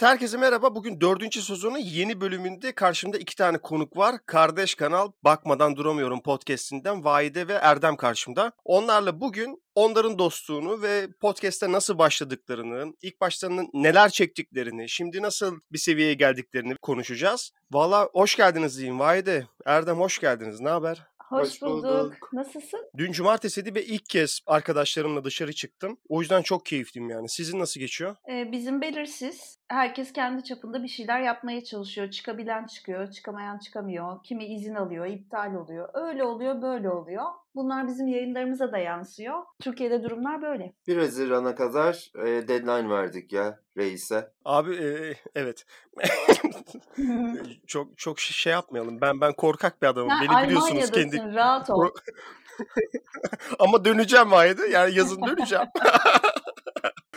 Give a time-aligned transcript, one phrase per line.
[0.00, 0.74] Evet herkese merhaba.
[0.74, 4.16] Bugün dördüncü sezonun yeni bölümünde karşımda iki tane konuk var.
[4.26, 8.52] Kardeş kanal Bakmadan Duramıyorum podcastinden Vahide ve Erdem karşımda.
[8.64, 15.78] Onlarla bugün onların dostluğunu ve podcast'te nasıl başladıklarını, ilk başlarında neler çektiklerini, şimdi nasıl bir
[15.78, 17.52] seviyeye geldiklerini konuşacağız.
[17.72, 19.46] Valla hoş geldiniz diyeyim Vahide.
[19.66, 20.60] Erdem hoş geldiniz.
[20.60, 21.06] Ne haber?
[21.30, 21.84] Hoş, Hoş bulduk.
[21.84, 22.32] bulduk.
[22.32, 22.90] Nasılsın?
[22.96, 25.98] Dün cumartesiydi ve ilk kez arkadaşlarımla dışarı çıktım.
[26.08, 27.28] O yüzden çok keyifliyim yani.
[27.28, 28.16] Sizin nasıl geçiyor?
[28.30, 29.58] Ee, bizim belirsiz.
[29.68, 32.10] Herkes kendi çapında bir şeyler yapmaya çalışıyor.
[32.10, 34.22] Çıkabilen çıkıyor, çıkamayan çıkamıyor.
[34.24, 35.88] Kimi izin alıyor, iptal oluyor.
[35.94, 37.24] Öyle oluyor, böyle oluyor.
[37.54, 39.42] Bunlar bizim yayınlarımıza da yansıyor.
[39.62, 40.72] Türkiye'de durumlar böyle.
[40.86, 44.32] 1 Haziran'a kadar e, deadline verdik ya reise.
[44.44, 45.66] Abi e, evet.
[47.66, 49.00] çok çok şey yapmayalım.
[49.00, 50.10] Ben ben korkak bir adamım.
[50.10, 51.34] Sen Beni biliyorsunuz kendi.
[51.34, 51.88] rahat ol.
[53.58, 54.66] Ama döneceğim Vahide.
[54.66, 55.66] Yani yazın döneceğim.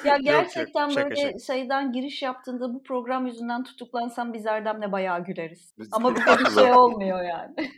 [0.05, 0.23] Ya yok.
[0.23, 1.39] gerçekten Şaka, böyle şaka.
[1.39, 5.73] şeyden giriş yaptığında bu program yüzünden tutuklansam biz Erdem'le bayağı güleriz.
[5.77, 7.71] Biz- Ama bir şey olmuyor yani.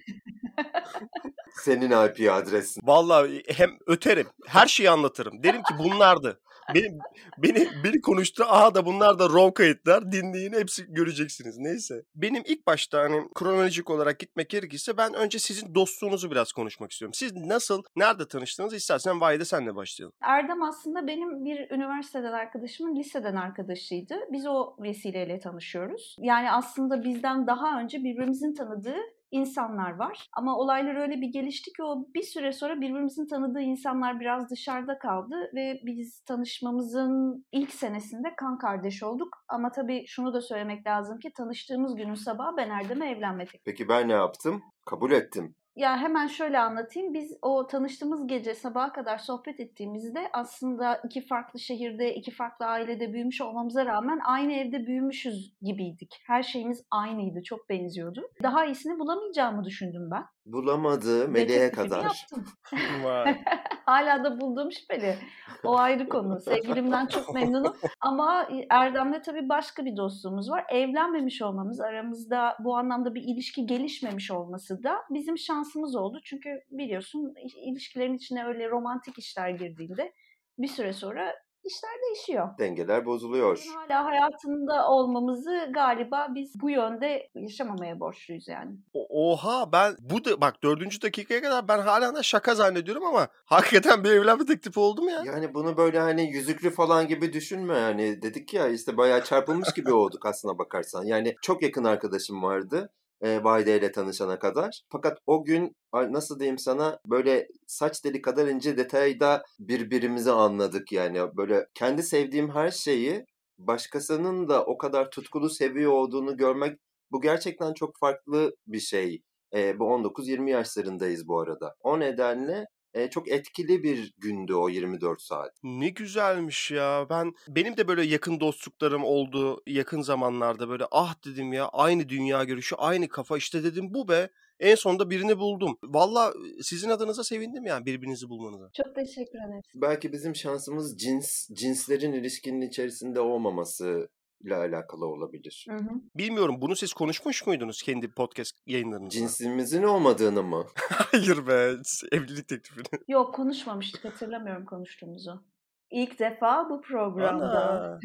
[1.55, 2.81] Senin IP adresin.
[2.87, 4.27] Vallahi hem öterim.
[4.47, 5.43] Her şeyi anlatırım.
[5.43, 6.39] Derim ki bunlardı.
[6.73, 6.99] Benim
[7.37, 8.43] beni beni konuştu.
[8.47, 10.11] Aha da bunlar da raw kayıtlar.
[10.11, 11.57] Dinleyin hepsi göreceksiniz.
[11.57, 12.01] Neyse.
[12.15, 17.13] Benim ilk başta hani kronolojik olarak gitmek gerekirse ben önce sizin dostluğunuzu biraz konuşmak istiyorum.
[17.13, 18.73] Siz nasıl, nerede tanıştınız?
[18.73, 20.13] İstersen Vahide senle başlayalım.
[20.21, 24.15] Erdem aslında benim bir üniversiteden arkadaşımın liseden arkadaşıydı.
[24.31, 26.15] Biz o vesileyle tanışıyoruz.
[26.19, 28.97] Yani aslında bizden daha önce birbirimizin tanıdığı
[29.31, 30.27] insanlar var.
[30.33, 34.97] Ama olaylar öyle bir gelişti ki o bir süre sonra birbirimizin tanıdığı insanlar biraz dışarıda
[34.97, 39.29] kaldı ve biz tanışmamızın ilk senesinde kan kardeş olduk.
[39.47, 43.89] Ama tabii şunu da söylemek lazım ki tanıştığımız günün sabahı ben Erdem'e evlenme teklif Peki
[43.89, 44.63] ben ne yaptım?
[44.85, 45.55] Kabul ettim.
[45.75, 47.13] Ya hemen şöyle anlatayım.
[47.13, 53.13] Biz o tanıştığımız gece sabaha kadar sohbet ettiğimizde aslında iki farklı şehirde, iki farklı ailede
[53.13, 56.21] büyümüş olmamıza rağmen aynı evde büyümüşüz gibiydik.
[56.27, 58.21] Her şeyimiz aynıydı, çok benziyordu.
[58.43, 60.25] Daha iyisini bulamayacağımı düşündüm ben.
[60.45, 62.03] Bulamadı teklifimi kadar.
[62.03, 62.45] yaptım.
[63.85, 65.15] Hala da bulduğum şüpheli.
[65.63, 66.39] O ayrı konu.
[66.39, 67.73] Sevgilimden çok memnunum.
[68.01, 70.65] Ama Erdem'le tabii başka bir dostluğumuz var.
[70.69, 76.19] Evlenmemiş olmamız, aramızda bu anlamda bir ilişki gelişmemiş olması da bizim şansımız oldu.
[76.23, 77.33] Çünkü biliyorsun
[77.65, 80.13] ilişkilerin içine öyle romantik işler girdiğinde
[80.57, 81.33] bir süre sonra
[81.65, 82.49] işler değişiyor.
[82.59, 83.55] Dengeler bozuluyor.
[83.55, 88.71] Bizim hala hayatında olmamızı galiba biz bu yönde yaşamamaya borçluyuz yani.
[88.93, 93.27] O- Oha ben bu da bak dördüncü dakikaya kadar ben hala da şaka zannediyorum ama
[93.45, 95.21] hakikaten bir evlenme teklifi oldu mu ya?
[95.25, 99.93] Yani bunu böyle hani yüzüklü falan gibi düşünme yani dedik ya işte bayağı çarpılmış gibi
[99.93, 101.03] olduk aslına bakarsan.
[101.03, 102.89] Yani çok yakın arkadaşım vardı
[103.21, 104.81] e, Vahide ile tanışana kadar.
[104.89, 111.37] Fakat o gün nasıl diyeyim sana böyle saç deli kadar ince detayda birbirimizi anladık yani.
[111.37, 113.25] Böyle kendi sevdiğim her şeyi
[113.57, 116.79] başkasının da o kadar tutkulu seviyor olduğunu görmek
[117.11, 119.21] bu gerçekten çok farklı bir şey.
[119.55, 121.75] E, bu 19-20 yaşlarındayız bu arada.
[121.79, 125.51] O nedenle e, çok etkili bir gündü o 24 saat.
[125.63, 127.07] Ne güzelmiş ya.
[127.09, 132.43] Ben benim de böyle yakın dostluklarım oldu yakın zamanlarda böyle ah dedim ya aynı dünya
[132.43, 134.29] görüşü, aynı kafa işte dedim bu be.
[134.59, 135.77] En sonunda birini buldum.
[135.83, 138.69] Valla sizin adınıza sevindim yani birbirinizi bulmanıza.
[138.73, 139.61] Çok teşekkür ederim.
[139.75, 144.09] Belki bizim şansımız cins cinslerin ilişkinin içerisinde olmaması
[144.41, 145.65] ile alakalı olabilir.
[145.69, 145.89] Hı hı.
[146.15, 149.09] Bilmiyorum bunu siz konuşmuş muydunuz kendi podcast yayınlarınızda?
[149.09, 150.65] Cinsimizin olmadığını mı?
[150.89, 151.75] Hayır be
[152.11, 152.85] evlilik teklifini.
[153.07, 155.43] Yok konuşmamıştık hatırlamıyorum konuştuğumuzu.
[155.91, 157.99] İlk defa bu programda.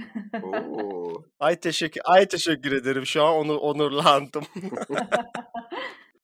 [1.41, 3.07] Ay teşekkür, ay teşekkür ederim.
[3.07, 4.45] Şu an onu onurlandım.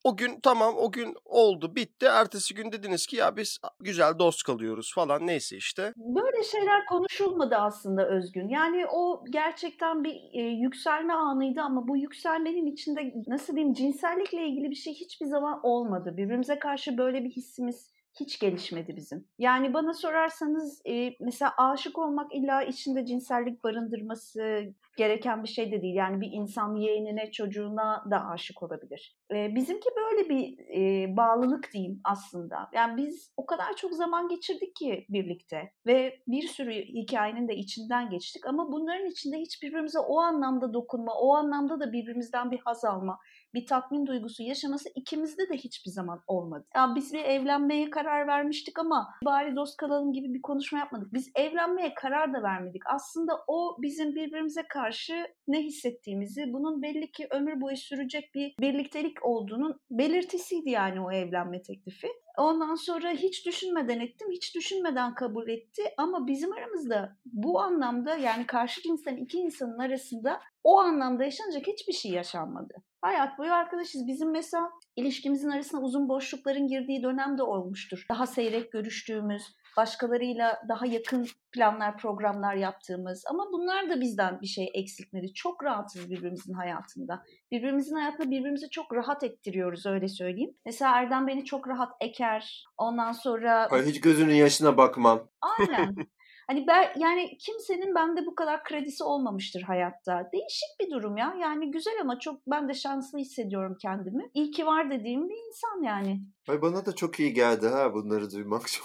[0.03, 2.05] O gün tamam o gün oldu bitti.
[2.05, 5.93] Ertesi gün dediniz ki ya biz güzel dost kalıyoruz falan neyse işte.
[5.97, 8.47] Böyle şeyler konuşulmadı aslında Özgün.
[8.47, 14.69] Yani o gerçekten bir e, yükselme anıydı ama bu yükselmenin içinde nasıl diyeyim cinsellikle ilgili
[14.69, 16.13] bir şey hiçbir zaman olmadı.
[16.17, 19.27] Birbirimize karşı böyle bir hissimiz hiç gelişmedi bizim.
[19.39, 25.81] Yani bana sorarsanız e, mesela aşık olmak illa içinde cinsellik barındırması gereken bir şey de
[25.81, 25.95] değil.
[25.95, 29.17] Yani bir insan yeğenine, çocuğuna da aşık olabilir.
[29.31, 32.69] E, bizimki böyle bir e, bağlılık diyeyim aslında.
[32.73, 38.09] Yani biz o kadar çok zaman geçirdik ki birlikte ve bir sürü hikayenin de içinden
[38.09, 42.85] geçtik ama bunların içinde hiç birbirimize o anlamda dokunma, o anlamda da birbirimizden bir haz
[42.85, 43.17] alma,
[43.53, 46.67] bir tatmin duygusu yaşaması ikimizde de hiçbir zaman olmadı.
[46.75, 51.13] Ya biz bir evlenmeye karar vermiştik ama bari dost kalalım gibi bir konuşma yapmadık.
[51.13, 52.81] Biz evlenmeye karar da vermedik.
[52.85, 59.25] Aslında o bizim birbirimize karşı ne hissettiğimizi, bunun belli ki ömür boyu sürecek bir birliktelik
[59.25, 62.07] olduğunun belirtisiydi yani o evlenme teklifi.
[62.37, 65.83] Ondan sonra hiç düşünmeden ettim, hiç düşünmeden kabul etti.
[65.97, 71.93] Ama bizim aramızda bu anlamda yani karşı cinsten iki insanın arasında o anlamda yaşanacak hiçbir
[71.93, 72.73] şey yaşanmadı.
[73.01, 74.07] Hayat boyu arkadaşız.
[74.07, 78.05] Bizim mesela ilişkimizin arasına uzun boşlukların girdiği dönem de olmuştur.
[78.09, 79.43] Daha seyrek görüştüğümüz,
[79.77, 85.33] başkalarıyla daha yakın planlar, programlar yaptığımız ama bunlar da bizden bir şey eksiltmedi.
[85.33, 87.23] Çok rahatız birbirimizin hayatında.
[87.51, 90.55] Birbirimizin hayatında birbirimizi çok rahat ettiriyoruz öyle söyleyeyim.
[90.65, 92.65] Mesela Erdem beni çok rahat eker.
[92.77, 93.67] Ondan sonra...
[93.71, 95.29] Ay hiç gözünün yaşına bakmam.
[95.41, 95.95] Aynen.
[96.47, 100.29] Hani ben yani kimsenin bende bu kadar kredisi olmamıştır hayatta.
[100.33, 101.35] Değişik bir durum ya.
[101.41, 104.29] Yani güzel ama çok ben de şanslı hissediyorum kendimi.
[104.33, 106.21] İyi ki var dediğim bir insan yani.
[106.47, 108.83] Ay bana da çok iyi geldi ha bunları duymak şu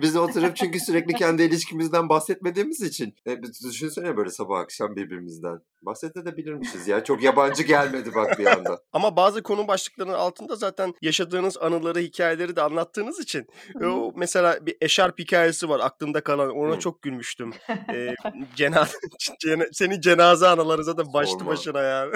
[0.00, 3.14] Biz oturup çünkü sürekli kendi ilişkimizden bahsetmediğimiz için.
[3.26, 5.60] E, düşünsene böyle sabah akşam birbirimizden.
[5.82, 7.04] Bahsedebilirmişiz ya.
[7.04, 8.78] Çok yabancı gelmedi bak bir anda.
[8.92, 13.46] Ama bazı konu başlıklarının altında zaten yaşadığınız anıları, hikayeleri de anlattığınız için.
[13.80, 16.50] E, o mesela bir eşarp hikayesi var aklımda kalan.
[16.50, 17.52] Ona çok gülmüştüm.
[17.94, 18.14] Ee,
[18.56, 18.98] cenaze,
[19.44, 21.46] cena- senin cenaze anıları zaten başlı Sorma.
[21.46, 22.12] başına yani.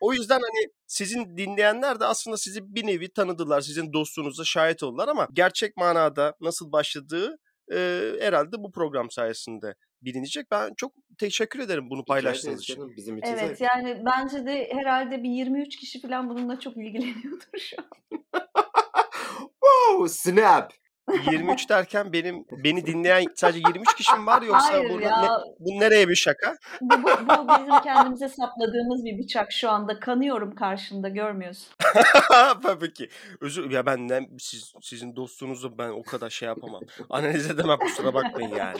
[0.00, 3.60] O yüzden hani sizin dinleyenler de aslında sizi bir nevi tanıdılar.
[3.60, 7.38] Sizin dostluğunuza şahit oldular ama gerçek manada nasıl başladığı
[7.72, 10.50] e, herhalde bu program sayesinde bilinecek.
[10.50, 12.74] Ben çok teşekkür ederim bunu paylaştığınız için.
[12.74, 13.60] canım, Bizim için Evet zevk.
[13.60, 17.88] yani bence de herhalde bir 23 kişi falan bununla çok ilgileniyordur şu an.
[19.66, 20.72] Wow, snap.
[21.30, 25.20] 23 derken benim beni dinleyen sadece 23 kişi mi var yoksa Hayır burada ya.
[25.22, 26.56] ne- bu nereye bir şaka?
[26.80, 30.00] Bu, bu, bu bizim kendimize sapladığımız bir bıçak şu anda.
[30.00, 31.68] Kanıyorum karşında görmüyorsun.
[32.62, 33.08] Tabii ki.
[33.40, 36.82] Özür ya ben ne, siz, sizin dostluğunuzu ben o kadar şey yapamam.
[37.10, 38.78] Analiz edemem kusura bakmayın yani.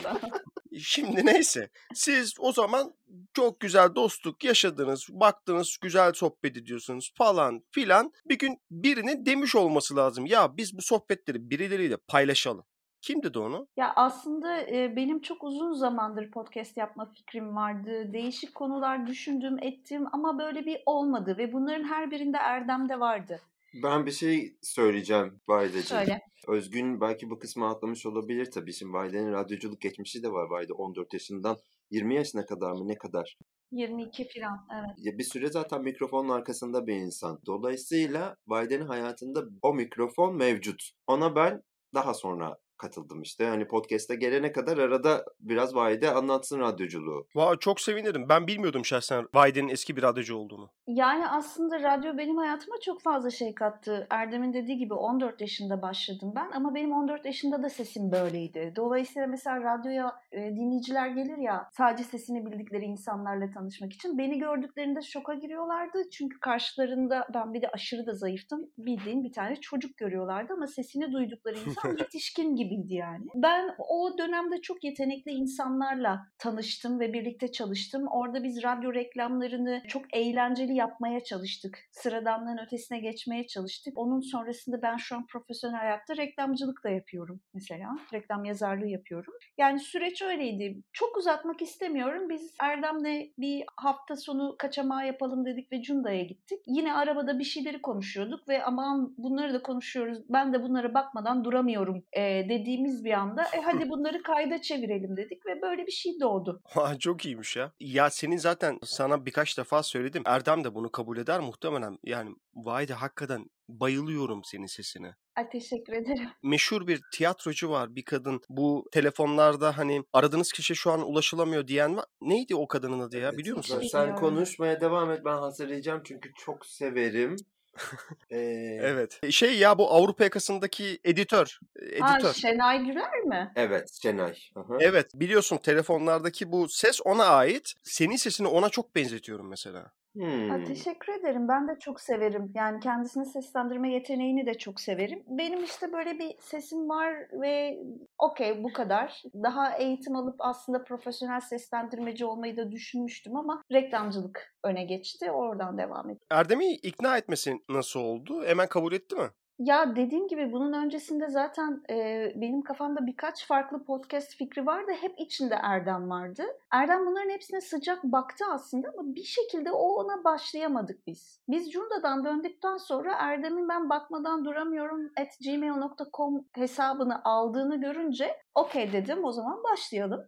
[0.79, 1.69] Şimdi neyse.
[1.93, 2.93] Siz o zaman
[3.33, 5.07] çok güzel dostluk yaşadınız.
[5.09, 8.11] Baktınız güzel sohbet ediyorsunuz falan filan.
[8.25, 10.25] Bir gün birinin demiş olması lazım.
[10.25, 12.63] Ya biz bu sohbetleri birileriyle paylaşalım.
[13.01, 13.67] Kim dedi onu?
[13.77, 18.13] Ya aslında e, benim çok uzun zamandır podcast yapma fikrim vardı.
[18.13, 23.41] Değişik konular düşündüm, ettim ama böyle bir olmadı ve bunların her birinde Erdem de vardı.
[23.73, 25.85] Ben bir şey söyleyeceğim Vahide'ciğim.
[25.85, 26.21] Söyle.
[26.47, 28.73] Özgün belki bu kısmı atlamış olabilir tabii.
[28.73, 30.49] Şimdi Vahide'nin radyoculuk geçmişi de var.
[30.49, 31.57] Vahide 14 yaşından
[31.91, 33.37] 20 yaşına kadar mı ne kadar?
[33.71, 34.95] 22 falan evet.
[34.97, 37.39] Ya bir süre zaten mikrofonun arkasında bir insan.
[37.45, 40.91] Dolayısıyla Vahide'nin hayatında o mikrofon mevcut.
[41.07, 41.61] Ona ben
[41.93, 43.45] daha sonra katıldım işte.
[43.47, 47.27] Hani podcast'a gelene kadar arada biraz Vahide anlatsın radyoculuğu.
[47.35, 48.29] Vay çok sevinirim.
[48.29, 50.69] Ben bilmiyordum şahsen Vaide'nin eski bir radyocu olduğunu.
[50.87, 54.07] Yani aslında radyo benim hayatıma çok fazla şey kattı.
[54.09, 58.73] Erdem'in dediği gibi 14 yaşında başladım ben ama benim 14 yaşında da sesim böyleydi.
[58.75, 64.17] Dolayısıyla mesela radyoya e, dinleyiciler gelir ya sadece sesini bildikleri insanlarla tanışmak için.
[64.17, 66.09] Beni gördüklerinde şoka giriyorlardı.
[66.11, 68.71] Çünkü karşılarında ben bir de aşırı da zayıftım.
[68.77, 73.25] Bildiğin bir tane çocuk görüyorlardı ama sesini duydukları insan yetişkin gibiydi yani.
[73.35, 78.07] Ben o dönemde çok yetenekli insanlarla tanıştım ve birlikte çalıştım.
[78.11, 81.79] Orada biz radyo reklamlarını çok eğlenceli yapmaya çalıştık.
[81.91, 83.97] Sıradanlığın ötesine geçmeye çalıştık.
[83.97, 87.89] Onun sonrasında ben şu an profesyonel hayatta reklamcılık da yapıyorum mesela.
[88.13, 89.33] Reklam yazarlığı yapıyorum.
[89.57, 90.83] Yani süreç öyleydi.
[90.93, 92.29] Çok uzatmak istemiyorum.
[92.29, 96.59] Biz Erdem'le bir hafta sonu kaçamağı yapalım dedik ve Cunda'ya gittik.
[96.67, 100.17] Yine arabada bir şeyleri konuşuyorduk ve aman bunları da konuşuyoruz.
[100.29, 105.45] Ben de bunlara bakmadan duramıyorum e, dediğimiz bir anda e hadi bunları kayda çevirelim dedik
[105.45, 106.61] ve böyle bir şey doğdu.
[106.77, 107.71] Ha, çok iyiymiş ya.
[107.79, 110.23] Ya senin zaten sana birkaç defa söyledim.
[110.25, 111.97] Erdem de bunu kabul eder muhtemelen.
[112.03, 115.15] Yani vay de hakikaten bayılıyorum senin sesine.
[115.35, 116.29] Ay teşekkür ederim.
[116.43, 118.41] Meşhur bir tiyatrocu var bir kadın.
[118.49, 122.05] Bu telefonlarda hani aradığınız kişi şu an ulaşılamıyor diyen var.
[122.21, 123.81] Neydi o kadının adı ya Evet, biliyor musun?
[123.91, 127.35] Sen konuşmaya devam et ben hazırlayacağım çünkü çok severim.
[128.31, 128.37] Ee,
[128.81, 129.19] Evet.
[129.31, 131.59] Şey ya bu Avrupa yakasındaki editör.
[131.99, 132.33] Ha, Editör.
[132.33, 133.51] Şenay Gürer mi?
[133.55, 134.35] Evet Şenay.
[134.55, 134.77] Aha.
[134.79, 137.73] Evet biliyorsun telefonlardaki bu ses ona ait.
[137.83, 139.91] Senin sesini ona çok benzetiyorum mesela.
[140.15, 140.49] Hmm.
[140.49, 141.47] Ha, teşekkür ederim.
[141.47, 142.51] Ben de çok severim.
[142.55, 145.23] Yani kendisini seslendirme yeteneğini de çok severim.
[145.27, 147.79] Benim işte böyle bir sesim var ve
[148.17, 149.23] okey bu kadar.
[149.33, 155.31] Daha eğitim alıp aslında profesyonel seslendirmeci olmayı da düşünmüştüm ama reklamcılık öne geçti.
[155.31, 156.27] Oradan devam ettim.
[156.31, 158.45] Erdem'i ikna etmesi nasıl oldu?
[158.45, 159.29] Hemen kabul etti mi?
[159.59, 164.91] Ya dediğim gibi bunun öncesinde zaten e, benim kafamda birkaç farklı podcast fikri vardı.
[165.01, 166.43] Hep içinde Erdem vardı.
[166.71, 171.41] Erdem bunların hepsine sıcak baktı aslında ama bir şekilde o ona başlayamadık biz.
[171.49, 179.23] Biz Cunda'dan döndükten sonra Erdem'in ben bakmadan duramıyorum at gmail.com hesabını aldığını görünce okey dedim
[179.23, 180.21] o zaman başlayalım.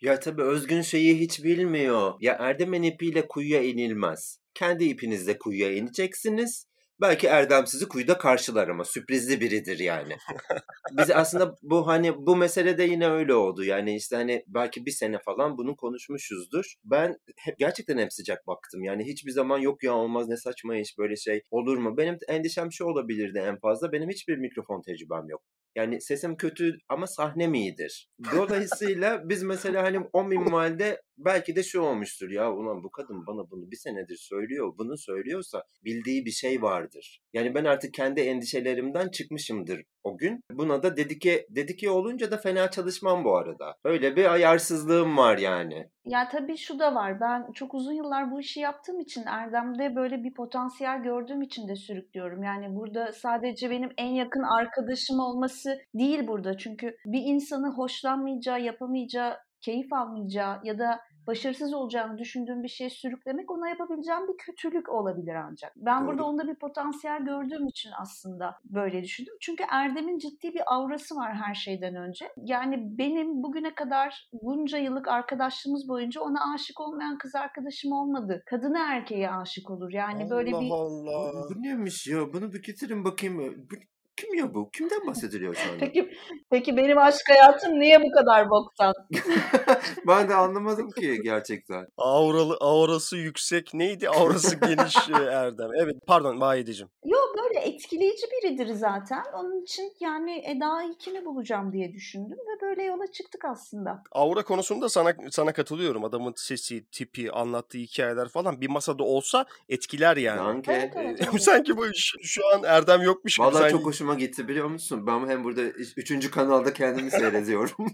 [0.00, 2.14] Ya tabii Özgün şeyi hiç bilmiyor.
[2.20, 4.38] Ya Erdem'in ipiyle kuyuya inilmez.
[4.54, 6.71] Kendi ipinizle kuyuya ineceksiniz
[7.02, 10.16] Belki Erdem sizi kuyuda karşılar ama sürprizli biridir yani.
[10.98, 13.64] Biz aslında bu hani bu meselede yine öyle oldu.
[13.64, 16.74] Yani işte hani belki bir sene falan bunu konuşmuşuzdur.
[16.84, 18.84] Ben hep gerçekten hep sıcak baktım.
[18.84, 21.96] Yani hiçbir zaman yok ya olmaz ne saçma iş böyle şey olur mu?
[21.96, 23.92] Benim endişem şu olabilirdi en fazla.
[23.92, 25.42] Benim hiçbir mikrofon tecrübem yok.
[25.76, 28.08] Yani sesim kötü ama sahnem iyidir.
[28.32, 33.50] Dolayısıyla biz mesela hani o minvalde belki de şu olmuştur ya ulan bu kadın bana
[33.50, 34.74] bunu bir senedir söylüyor.
[34.78, 37.20] Bunu söylüyorsa bildiği bir şey vardır.
[37.32, 40.40] Yani ben artık kendi endişelerimden çıkmışımdır o gün.
[40.52, 43.76] Buna da dedike dedike olunca da fena çalışmam bu arada.
[43.84, 45.88] Öyle bir ayarsızlığım var yani.
[46.04, 47.20] Ya tabii şu da var.
[47.20, 51.76] Ben çok uzun yıllar bu işi yaptığım için Erdem'de böyle bir potansiyel gördüğüm için de
[51.76, 52.42] sürüklüyorum.
[52.42, 56.58] Yani burada sadece benim en yakın arkadaşım olması değil burada.
[56.58, 63.50] Çünkü bir insanı hoşlanmayacağı, yapamayacağı, keyif almayacağı ya da başarısız olacağını düşündüğüm bir şey sürüklemek
[63.50, 65.72] ona yapabileceğim bir kötülük olabilir ancak.
[65.76, 66.08] Ben Doğru.
[66.08, 69.34] burada onda bir potansiyel gördüğüm için aslında böyle düşündüm.
[69.40, 72.32] Çünkü Erdem'in ciddi bir aurası var her şeyden önce.
[72.36, 78.42] Yani benim bugüne kadar bunca yıllık arkadaşlığımız boyunca ona aşık olmayan kız arkadaşım olmadı.
[78.46, 79.92] Kadına erkeğe aşık olur.
[79.92, 81.48] Yani böyle bir Allah.
[81.50, 82.32] Bu neymiş ya?
[82.32, 83.66] Bunu bir getirin bakayım.
[83.70, 83.74] Bu,
[84.16, 84.70] kim ya bu?
[84.70, 85.78] Kimden bahsediliyor şu anda?
[85.80, 86.10] Peki,
[86.50, 88.94] peki benim aşk hayatım niye bu kadar boktan?
[90.06, 91.86] ben de anlamadım ki gerçekten.
[91.96, 93.74] Auralı, aurası yüksek.
[93.74, 94.08] Neydi?
[94.08, 95.70] Aurası geniş e, Erdem.
[95.82, 96.90] Evet pardon Vahideciğim.
[97.04, 99.22] Yo böyle etkileyici biridir zaten.
[99.34, 104.02] Onun için yani Eda'yı kimi bulacağım diye düşündüm ve böyle yola çıktık aslında.
[104.12, 106.04] Aura konusunda sana sana katılıyorum.
[106.04, 110.38] Adamın sesi, tipi, anlattığı hikayeler falan bir masada olsa etkiler yani.
[110.38, 110.72] Danke.
[110.72, 111.42] Evet, evet, E, evet.
[111.52, 113.46] Sanki bu iş şu an Erdem yokmuş gibi.
[113.46, 115.06] Vallahi sanki- çok hoşuma gitti biliyor musun?
[115.06, 117.86] Ben hem burada üç- üçüncü kanalda kendimi seyrediyorum.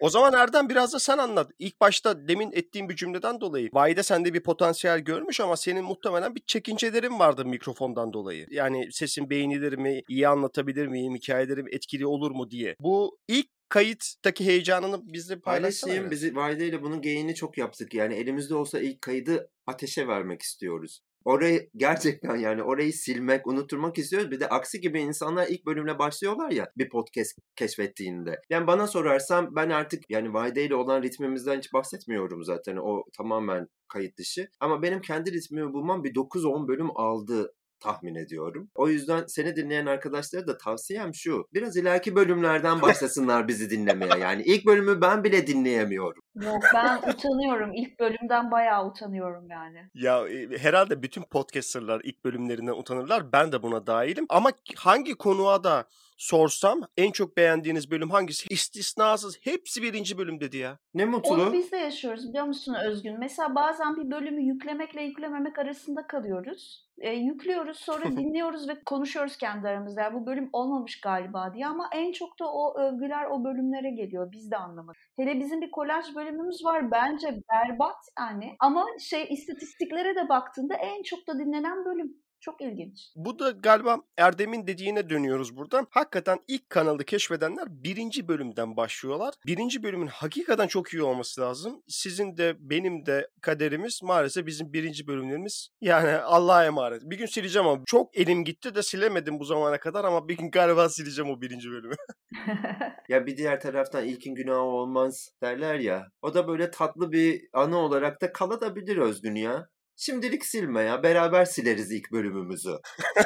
[0.00, 1.50] O zaman Erdem biraz da sen anlat.
[1.58, 3.70] İlk başta demin ettiğim bir cümleden dolayı.
[3.72, 8.46] Vahide sende bir potansiyel görmüş ama senin muhtemelen bir çekincelerin vardı mikrofondan dolayı.
[8.50, 12.76] Yani sesin beğenilir mi, iyi anlatabilir miyim, hikayelerim etkili olur mu diye.
[12.80, 15.88] Bu ilk kayıttaki heyecanını bizle paylaşsana.
[15.90, 16.10] Paylaşayım.
[16.10, 16.22] biraz.
[16.24, 17.94] Biz Vahide ile bunun geyini çok yaptık.
[17.94, 21.00] Yani elimizde olsa ilk kaydı ateşe vermek istiyoruz.
[21.24, 24.30] Orayı gerçekten yani orayı silmek, unutturmak istiyoruz.
[24.30, 28.40] Bir de aksi gibi insanlar ilk bölümle başlıyorlar ya bir podcast keşfettiğinde.
[28.50, 32.76] Yani bana sorarsan ben artık yani Vahide ile olan ritmimizden hiç bahsetmiyorum zaten.
[32.76, 34.48] O tamamen kayıt dışı.
[34.60, 38.70] Ama benim kendi ritmimi bulmam bir 9-10 bölüm aldı tahmin ediyorum.
[38.74, 41.48] O yüzden seni dinleyen arkadaşlara da tavsiyem şu.
[41.54, 44.12] Biraz ileriki bölümlerden başlasınlar bizi dinlemeye.
[44.22, 46.22] Yani ilk bölümü ben bile dinleyemiyorum.
[46.34, 47.72] Yok ben utanıyorum.
[47.74, 49.78] İlk bölümden bayağı utanıyorum yani.
[49.94, 53.32] Ya e, herhalde bütün podcasterlar ilk bölümlerinden utanırlar.
[53.32, 54.26] Ben de buna dahilim.
[54.28, 55.84] Ama hangi konuğa da
[56.16, 58.46] sorsam en çok beğendiğiniz bölüm hangisi?
[58.50, 60.78] İstisnasız hepsi birinci bölüm dedi ya.
[60.94, 61.52] Ne Onu mutlu.
[61.52, 63.18] biz de yaşıyoruz biliyor musun Özgün?
[63.18, 66.91] Mesela bazen bir bölümü yüklemekle yüklememek arasında kalıyoruz.
[67.02, 70.00] E, yüklüyoruz sonra dinliyoruz ve konuşuyoruz kendi aramızda.
[70.00, 74.32] Ya bu bölüm olmamış galiba diye ama en çok da o övgüler o bölümlere geliyor.
[74.32, 75.02] Biz de anlamadık.
[75.16, 78.56] Hele bizim bir kolaj bölümümüz var bence berbat yani.
[78.60, 82.21] Ama şey istatistiklere de baktığında en çok da dinlenen bölüm.
[82.42, 83.12] Çok ilginç.
[83.16, 85.86] Bu da galiba Erdem'in dediğine dönüyoruz buradan.
[85.90, 89.34] Hakikaten ilk kanalı keşfedenler birinci bölümden başlıyorlar.
[89.46, 91.82] Birinci bölümün hakikaten çok iyi olması lazım.
[91.88, 95.68] Sizin de benim de kaderimiz maalesef bizim birinci bölümlerimiz.
[95.80, 97.02] Yani Allah'a emanet.
[97.02, 100.50] Bir gün sileceğim ama çok elim gitti de silemedim bu zamana kadar ama bir gün
[100.50, 101.94] galiba sileceğim o birinci bölümü.
[103.08, 106.06] Ya bir diğer taraftan ilkin günahı olmaz derler ya.
[106.22, 109.68] O da böyle tatlı bir anı olarak da kalabilir Özgün ya.
[109.96, 111.02] Şimdilik silme ya.
[111.02, 112.70] Beraber sileriz ilk bölümümüzü.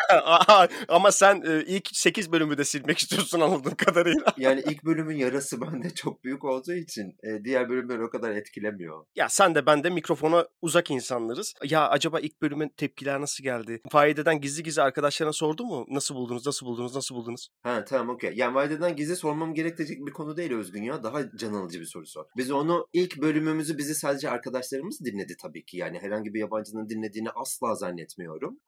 [0.88, 4.26] ama sen e, ilk 8 bölümü de silmek istiyorsun anladığım kadarıyla.
[4.36, 9.04] Yani ilk bölümün yarası bende çok büyük olduğu için e, diğer bölümler o kadar etkilemiyor.
[9.16, 11.54] Ya sen de ben de mikrofona uzak insanlarız.
[11.64, 13.80] Ya acaba ilk bölümün tepkiler nasıl geldi?
[13.90, 15.86] Faideden gizli gizli arkadaşlarına sordu mu?
[15.88, 17.48] Nasıl buldunuz, nasıl buldunuz, nasıl buldunuz?
[17.62, 18.32] Ha tamam okey.
[18.34, 21.02] Yani Valide'den gizli sormam gerektirecek bir konu değil Özgün ya.
[21.02, 22.24] Daha can alıcı bir soru sor.
[22.36, 25.76] Biz onu ilk bölümümüzü bizi sadece arkadaşlarımız dinledi tabii ki.
[25.76, 28.60] Yani herhangi bir yabancının dinlediğini asla zannetmiyorum.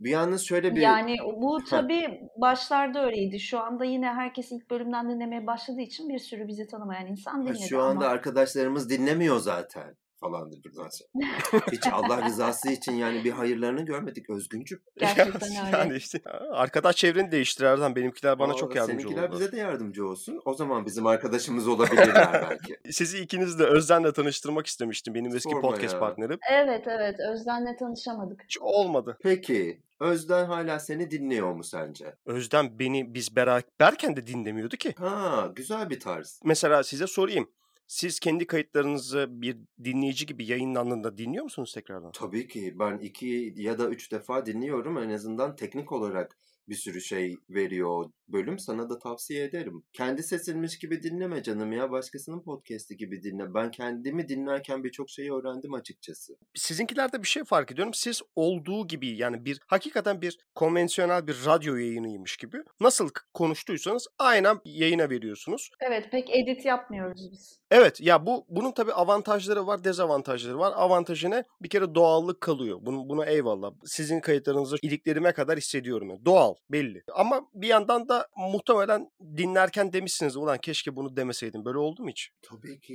[0.00, 0.80] bir yalnız şöyle bir...
[0.80, 3.40] Yani bu tabii başlarda öyleydi.
[3.40, 7.42] Şu anda yine herkes ilk bölümden dinlemeye başladığı için bir sürü bizi tanımayan insan Ha,
[7.42, 7.68] dinledi.
[7.68, 11.66] Şu anda ama arkadaşlarımız dinlemiyor zaten falandır sonra.
[11.72, 14.80] Hiç Allah rızası için yani bir hayırlarını görmedik Özgüncüm.
[14.98, 15.76] Gerçekten öyle.
[15.76, 17.96] Yani işte arkadaş çevreni değiştir Erdem.
[17.96, 19.40] Benimkiler bana Aa, çok yardımcı Seninkiler oldular.
[19.40, 20.40] bize de yardımcı olsun.
[20.44, 22.76] O zaman bizim arkadaşımız olabilirler belki.
[22.90, 25.14] Sizi ikiniz de Özden'le tanıştırmak istemiştim.
[25.14, 26.00] Benim eski Sorma podcast ya.
[26.00, 26.38] partnerim.
[26.50, 28.42] Evet evet Özden'le tanışamadık.
[28.44, 29.18] Hiç olmadı.
[29.22, 32.14] Peki Özden hala seni dinliyor mu sence?
[32.26, 34.94] Özden beni biz beraberken de dinlemiyordu ki.
[34.98, 36.40] Ha güzel bir tarz.
[36.44, 37.50] Mesela size sorayım.
[37.92, 42.12] Siz kendi kayıtlarınızı bir dinleyici gibi yayınlandığında dinliyor musunuz tekrardan?
[42.12, 44.98] Tabii ki ben iki ya da üç defa dinliyorum.
[44.98, 46.38] En azından teknik olarak
[46.72, 48.58] bir sürü şey veriyor o bölüm.
[48.58, 49.84] Sana da tavsiye ederim.
[49.92, 51.90] Kendi sesinmiş gibi dinleme canım ya.
[51.90, 53.54] Başkasının podcast'i gibi dinle.
[53.54, 56.36] Ben kendimi dinlerken birçok şeyi öğrendim açıkçası.
[56.54, 57.94] Sizinkilerde bir şey fark ediyorum.
[57.94, 64.60] Siz olduğu gibi yani bir hakikaten bir konvansiyonel bir radyo yayınıymış gibi nasıl konuştuysanız aynen
[64.64, 65.70] yayına veriyorsunuz.
[65.80, 67.62] Evet pek edit yapmıyoruz biz.
[67.70, 70.72] Evet ya bu bunun tabii avantajları var, dezavantajları var.
[70.76, 71.44] Avantajı ne?
[71.62, 72.78] Bir kere doğallık kalıyor.
[72.82, 73.72] Bunu, buna eyvallah.
[73.84, 76.10] Sizin kayıtlarınızı iliklerime kadar hissediyorum.
[76.10, 76.24] Yani.
[76.24, 77.02] Doğal, belli.
[77.14, 81.64] Ama bir yandan da muhtemelen dinlerken demişsiniz ulan keşke bunu demeseydim.
[81.64, 82.30] Böyle oldu mu hiç?
[82.42, 82.94] Tabii ki.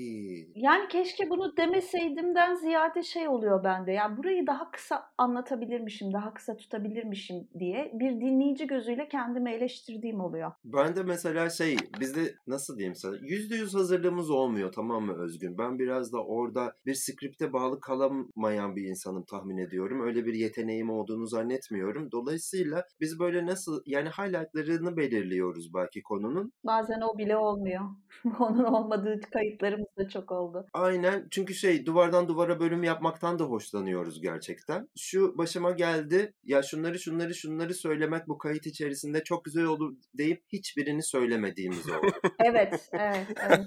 [0.56, 3.92] Yani keşke bunu demeseydimden ziyade şey oluyor bende.
[3.92, 10.52] Yani burayı daha kısa anlatabilirmişim, daha kısa tutabilirmişim diye bir dinleyici gözüyle kendimi eleştirdiğim oluyor.
[10.66, 15.58] Ben de mesela şey bizde nasıl diyeyim sana yüzde yüz hazırlığımız olmuyor tamam mı Özgün?
[15.58, 20.08] Ben biraz da orada bir skripte bağlı kalamayan bir insanım tahmin ediyorum.
[20.08, 22.12] Öyle bir yeteneğim olduğunu zannetmiyorum.
[22.12, 26.54] Dolayısıyla biz böyle nasıl yani highlightlarını belirliyoruz belki konunun.
[26.64, 27.82] Bazen o bile olmuyor.
[28.40, 30.66] Onun olmadığı kayıtlarımız da çok oldu.
[30.74, 34.90] Aynen çünkü şey duvardan duvara bölüm yapmaktan da hoşlanıyoruz gerçekten.
[34.98, 40.44] Şu başıma geldi ya şunları şunları şunları söylemek bu kayıt içerisinde çok güzel olur deyip
[40.50, 42.08] hiçbirini söylemediğimiz oldu.
[42.40, 43.66] Evet, evet, evet.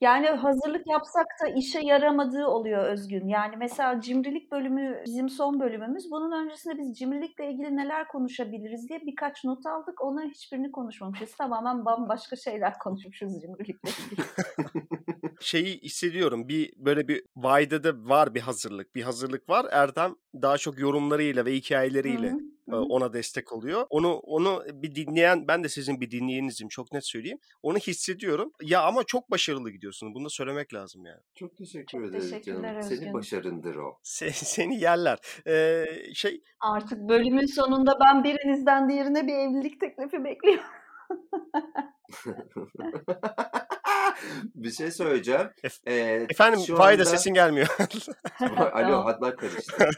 [0.00, 3.28] Yani hazırlık yapsak da işe yaramadığı oluyor Özgün.
[3.28, 6.10] Yani mesela cimrilik bölümü bizim son bölümümüz.
[6.10, 10.04] Bunun öncesinde biz cimrilikle ilgili neler konuşabiliriz diye birkaç not aldık.
[10.04, 11.34] Onların hiçbirini konuşmamışız.
[11.34, 13.85] Tamamen bambaşka şeyler konuşmuşuz cimrilikle ilgili.
[15.40, 16.48] Şeyi hissediyorum.
[16.48, 18.94] Bir böyle bir Vayda da var bir hazırlık.
[18.94, 19.66] Bir hazırlık var.
[19.70, 22.38] Erdem daha çok yorumlarıyla ve hikayeleriyle Hı hı,
[22.68, 22.80] e, hı hı.
[22.80, 23.86] ona destek oluyor.
[23.90, 27.38] Onu onu bir dinleyen ben de sizin bir dinleyeninizim çok net söyleyeyim.
[27.62, 28.52] Onu hissediyorum.
[28.62, 30.14] Ya ama çok başarılı gidiyorsunuz.
[30.14, 31.20] Bunu da söylemek lazım yani.
[31.34, 32.76] Çok teşekkür Çok ederiz teşekkürler canım.
[32.76, 32.96] Özgün.
[32.96, 33.98] Senin başarındır o.
[34.04, 35.18] Se- seni yerler.
[35.46, 40.64] Ee, şey Artık bölümün sonunda ben birinizden diğerine bir evlilik teklifi bekliyorum.
[44.54, 45.48] bir şey söyleyeceğim.
[45.86, 47.66] Ee, efendim şu Vayda anda- sesin gelmiyor.
[48.40, 49.04] Alo Tamam.
[49.04, 49.88] hatlar karıştı.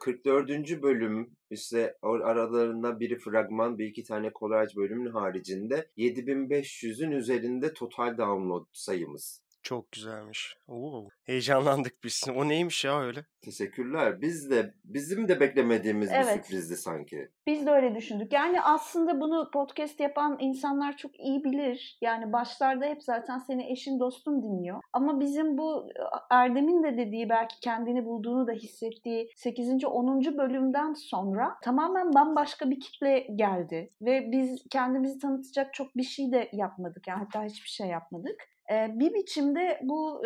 [0.00, 0.48] 44.
[0.82, 8.18] bölüm işte or- aralarında biri fragman bir iki tane kolaj bölümün haricinde 7500'ün üzerinde total
[8.18, 9.42] download sayımız.
[9.62, 10.56] Çok güzelmiş.
[10.68, 12.24] Oo, heyecanlandık biz.
[12.36, 13.24] O neymiş ya öyle?
[13.42, 14.20] Teşekkürler.
[14.20, 16.26] Biz de bizim de beklemediğimiz bir Evet.
[16.26, 17.28] sürprizdi sanki.
[17.46, 18.32] Biz de öyle düşündük.
[18.32, 21.98] Yani aslında bunu podcast yapan insanlar çok iyi bilir.
[22.00, 24.80] Yani başlarda hep zaten seni eşin dostun dinliyor.
[24.92, 25.88] Ama bizim bu
[26.30, 29.84] Erdem'in de dediği belki kendini bulduğunu da hissettiği 8.
[29.84, 30.38] 10.
[30.38, 33.90] bölümden sonra tamamen bambaşka bir kitle geldi.
[34.02, 37.06] Ve biz kendimizi tanıtacak çok bir şey de yapmadık.
[37.08, 38.48] Yani hatta hiçbir şey yapmadık.
[38.70, 40.22] Bir biçimde bu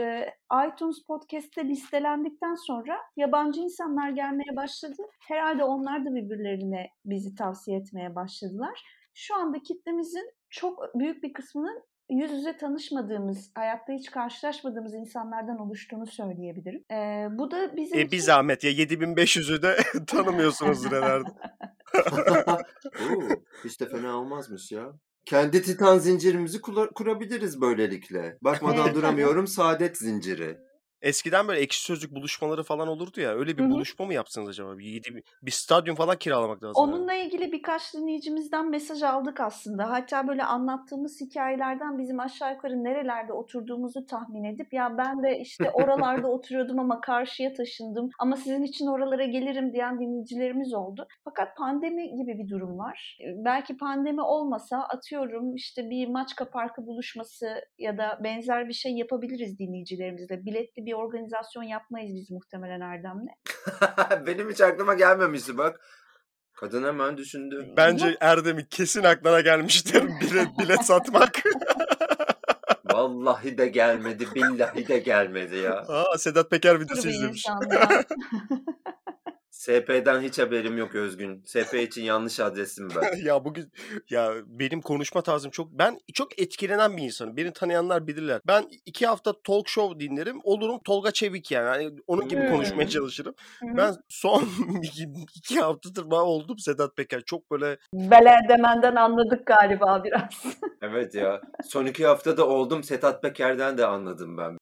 [0.69, 5.03] iTunes Podcast'te listelendikten sonra yabancı insanlar gelmeye başladı.
[5.21, 8.83] Herhalde onlar da birbirlerine bizi tavsiye etmeye başladılar.
[9.15, 16.07] Şu anda kitlemizin çok büyük bir kısmının yüz yüze tanışmadığımız, hayatta hiç karşılaşmadığımız insanlardan oluştuğunu
[16.07, 16.85] söyleyebilirim.
[16.91, 19.77] Ee, bu da bizim E bir zahmet ya 7500'ü de
[20.07, 21.29] tanımıyorsunuzdur herhalde.
[22.85, 23.29] Oo,
[23.65, 24.93] hiç de fena olmazmış ya.
[25.25, 28.37] Kendi titan zincirimizi kula- kurabiliriz böylelikle.
[28.43, 30.59] Bakmadan duramıyorum saadet zinciri.
[31.05, 33.35] Eskiden böyle ekşi sözlük buluşmaları falan olurdu ya.
[33.35, 33.71] Öyle bir Hı hı.
[33.71, 34.79] buluşma mı yapsanız acaba?
[34.79, 36.83] Bir, yedi- bir stadyum falan kiralamak lazım.
[36.87, 36.95] yani.
[36.95, 39.90] Onunla ilgili birkaç dinleyicimizden mesaj aldık aslında.
[39.90, 45.71] Hatta böyle anlattığımız hikayelerden bizim aşağı yukarı nerelerde oturduğumuzu tahmin edip ya ben de işte
[45.71, 51.07] oralarda oturuyordum ama karşıya taşındım ama sizin için oralara gelirim diyen dinleyicilerimiz oldu.
[51.25, 53.19] Fakat pandemi gibi bir durum var.
[53.45, 57.47] Belki pandemi olmasa atıyorum işte bir Maçka Parkı buluşması
[57.79, 60.45] ya da benzer bir şey yapabiliriz dinleyicilerimizle.
[60.45, 63.29] Biletli bir organizasyon yapmayız biz muhtemelen Erdem'le.
[64.27, 65.81] Benim hiç aklıma gelmemişti bak.
[66.55, 67.67] Kadın hemen düşündü.
[67.77, 71.43] Bence Erdem'in kesin aklına gelmiştir bilet, bilet satmak.
[72.85, 75.85] Vallahi de gelmedi, billahi de gelmedi ya.
[75.89, 77.47] Aa, Sedat Peker Bir videosu izlemiş.
[79.55, 81.43] SP'den hiç haberim yok Özgün.
[81.53, 83.17] SP için yanlış adresim ben.
[83.25, 83.73] ya bugün
[84.11, 87.37] ya benim konuşma tarzım çok ben çok etkilenen bir insanım.
[87.37, 88.40] Beni tanıyanlar bilirler.
[88.47, 90.40] Ben iki hafta talk show dinlerim.
[90.45, 91.69] Olurum Tolga Çevik yani.
[91.69, 92.51] Hani onun gibi Hmm.
[92.51, 93.35] konuşmaya çalışırım.
[93.61, 93.77] Hı hı.
[93.77, 94.45] Ben son
[94.83, 97.21] iki, iki haftadır ben oldum Sedat Peker.
[97.21, 100.45] Çok böyle Beler demenden anladık galiba biraz.
[100.83, 101.40] Evet ya.
[101.64, 104.59] Son iki haftada oldum Sedat Peker'den de anladım ben.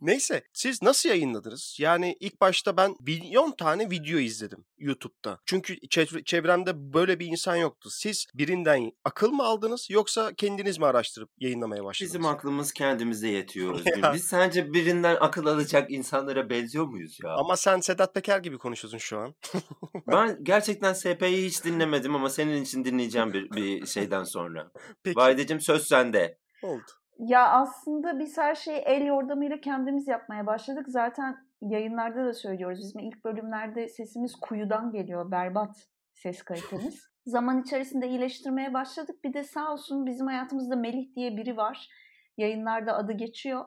[0.00, 1.76] Neyse siz nasıl yayınladınız?
[1.80, 5.38] Yani ilk başta ben milyon tane video izledim YouTube'da.
[5.46, 7.88] Çünkü çevre- çevremde böyle bir insan yoktu.
[7.92, 12.14] Siz birinden akıl mı aldınız yoksa kendiniz mi araştırıp yayınlamaya başladınız?
[12.14, 13.80] Bizim aklımız kendimize yetiyor.
[14.14, 17.30] Biz sence birinden akıl alacak insanlara benziyor muyuz ya?
[17.30, 19.34] Ama sen Sedat Peker gibi konuşuyorsun şu an.
[20.06, 24.70] Ben gerçekten SP'yi hiç dinlemedim ama senin için dinleyeceğim bir, bir şeyden sonra.
[25.02, 26.38] Peki Vahideciğim söz sende.
[26.62, 26.82] oldu.
[27.18, 30.84] Ya aslında biz her şeyi el yordamıyla kendimiz yapmaya başladık.
[30.88, 32.78] Zaten yayınlarda da söylüyoruz.
[32.78, 35.30] Bizim ilk bölümlerde sesimiz kuyudan geliyor.
[35.30, 37.06] Berbat ses kalitemiz.
[37.26, 39.24] Zaman içerisinde iyileştirmeye başladık.
[39.24, 41.88] Bir de sağ olsun bizim hayatımızda Melih diye biri var.
[42.36, 43.64] Yayınlarda adı geçiyor.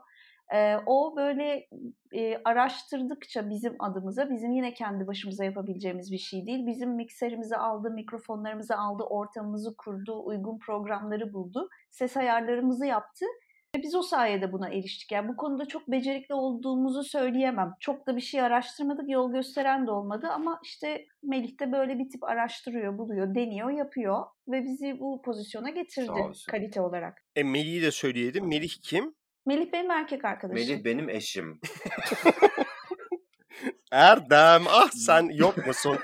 [0.53, 1.67] Ee, o böyle
[2.13, 6.65] e, araştırdıkça bizim adımıza, bizim yine kendi başımıza yapabileceğimiz bir şey değil.
[6.67, 11.69] Bizim mikserimizi aldı, mikrofonlarımızı aldı, ortamımızı kurdu, uygun programları buldu.
[11.91, 13.25] Ses ayarlarımızı yaptı.
[13.75, 15.11] Ve biz o sayede buna eriştik.
[15.11, 17.73] Yani bu konuda çok becerikli olduğumuzu söyleyemem.
[17.79, 22.09] Çok da bir şey araştırmadık, yol gösteren de olmadı ama işte Melih de böyle bir
[22.09, 26.11] tip araştırıyor, buluyor, deniyor, yapıyor ve bizi bu pozisyona getirdi
[26.51, 27.25] kalite olarak.
[27.35, 28.47] E Melih'i de söyleyelim.
[28.47, 29.15] Melih kim?
[29.49, 30.55] Melih benim erkek arkadaşım.
[30.55, 31.59] Melih benim eşim.
[33.91, 34.61] Erdem.
[34.69, 35.97] Ah sen yok musun?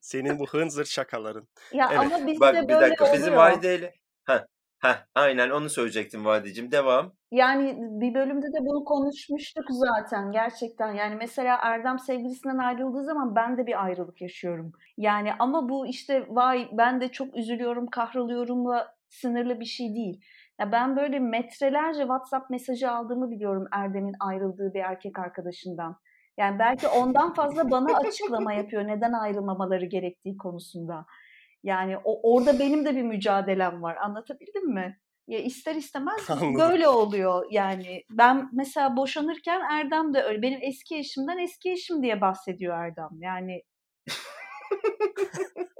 [0.00, 1.48] Senin bu hınzır şakaların.
[1.72, 2.00] Ya Evet.
[2.00, 3.18] ama bizde Bak bir böyle dakika oluyor.
[3.18, 3.94] bizim Vahide'yle...
[4.24, 4.44] Heh,
[4.78, 6.70] heh, aynen onu söyleyecektim Vahideciğim.
[6.70, 7.12] Devam.
[7.30, 10.94] Yani bir bölümde de bunu konuşmuştuk zaten gerçekten.
[10.94, 14.72] Yani mesela Erdem sevgilisinden ayrıldığı zaman ben de bir ayrılık yaşıyorum.
[14.96, 20.20] Yani ama bu işte vay ben de çok üzülüyorum, kahroluyorumla sınırlı bir şey değil.
[20.60, 25.96] Ya ben böyle metrelerce WhatsApp mesajı aldığımı biliyorum Erdem'in ayrıldığı bir erkek arkadaşından.
[26.38, 31.06] Yani belki ondan fazla bana açıklama yapıyor neden ayrılmamaları gerektiği konusunda.
[31.62, 33.96] Yani o, orada benim de bir mücadelem var.
[33.96, 34.98] Anlatabildim mi?
[35.26, 36.54] Ya ister istemez Anladım.
[36.54, 38.02] böyle oluyor yani.
[38.10, 40.42] Ben mesela boşanırken Erdem de öyle.
[40.42, 43.08] Benim eski eşimden eski eşim diye bahsediyor Erdem.
[43.20, 43.62] Yani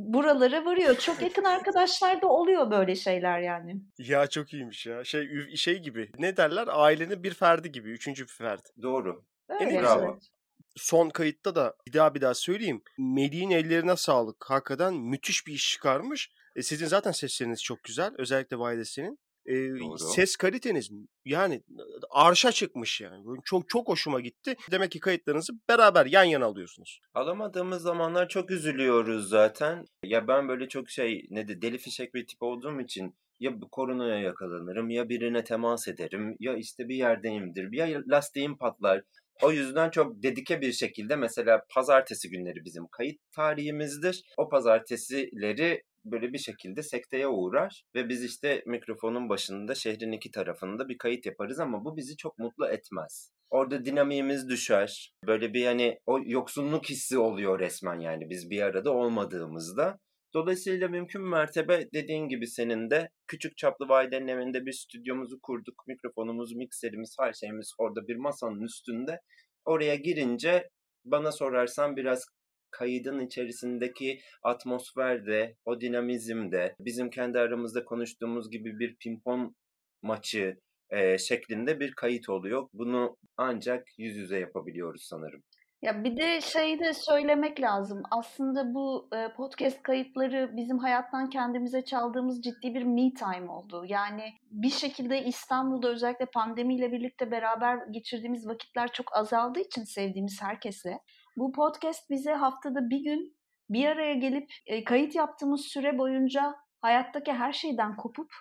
[0.00, 0.98] buralara varıyor.
[0.98, 3.76] Çok yakın arkadaşlar da oluyor böyle şeyler yani.
[3.98, 5.04] Ya çok iyiymiş ya.
[5.04, 6.10] Şey şey gibi.
[6.18, 6.68] Ne derler?
[6.70, 7.90] Ailenin bir ferdi gibi.
[7.90, 8.68] Üçüncü bir ferdi.
[8.82, 9.24] Doğru.
[9.48, 10.04] Öyle Bravo.
[10.04, 10.30] evet.
[10.76, 12.82] Son kayıtta da bir daha bir daha söyleyeyim.
[12.98, 14.50] Melih'in ellerine sağlık.
[14.50, 16.30] Hakikaten müthiş bir iş çıkarmış.
[16.56, 18.14] E, sizin zaten sesleriniz çok güzel.
[18.18, 19.18] Özellikle Vahidesi'nin.
[19.50, 19.98] E, Doğru.
[19.98, 20.90] ses kaliteniz
[21.24, 21.62] yani
[22.10, 23.24] arşa çıkmış yani.
[23.44, 24.56] Çok çok hoşuma gitti.
[24.70, 27.00] Demek ki kayıtlarınızı beraber yan yana alıyorsunuz.
[27.14, 29.84] Alamadığımız zamanlar çok üzülüyoruz zaten.
[30.04, 34.20] Ya ben böyle çok şey ne de deli fişek bir tip olduğum için ya koronaya
[34.20, 39.02] yakalanırım ya birine temas ederim ya işte bir yerdeyimdir ya lastiğim patlar.
[39.42, 44.24] O yüzden çok dedike bir şekilde mesela pazartesi günleri bizim kayıt tarihimizdir.
[44.36, 50.88] O pazartesileri böyle bir şekilde sekteye uğrar ve biz işte mikrofonun başında şehrin iki tarafında
[50.88, 53.32] bir kayıt yaparız ama bu bizi çok mutlu etmez.
[53.50, 55.14] Orada dinamiğimiz düşer.
[55.26, 59.98] Böyle bir hani o yoksunluk hissi oluyor resmen yani biz bir arada olmadığımızda.
[60.34, 65.74] Dolayısıyla mümkün mertebe dediğin gibi senin de küçük çaplı Vayden'in evinde bir stüdyomuzu kurduk.
[65.86, 69.20] Mikrofonumuz, mikserimiz, her şeyimiz orada bir masanın üstünde.
[69.64, 70.70] Oraya girince
[71.04, 72.24] bana sorarsan biraz
[72.70, 79.54] kaydın içerisindeki atmosferde, o dinamizmde, bizim kendi aramızda konuştuğumuz gibi bir pimpon
[80.02, 82.68] maçı e, şeklinde bir kayıt oluyor.
[82.72, 85.42] Bunu ancak yüz yüze yapabiliyoruz sanırım.
[85.82, 88.02] Ya bir de şeyi de söylemek lazım.
[88.10, 93.84] Aslında bu e, podcast kayıtları bizim hayattan kendimize çaldığımız ciddi bir me time oldu.
[93.86, 100.98] Yani bir şekilde İstanbul'da özellikle pandemiyle birlikte beraber geçirdiğimiz vakitler çok azaldığı için sevdiğimiz herkesle.
[101.40, 103.36] Bu podcast bize haftada bir gün
[103.70, 108.32] bir araya gelip e, kayıt yaptığımız süre boyunca hayattaki her şeyden kopup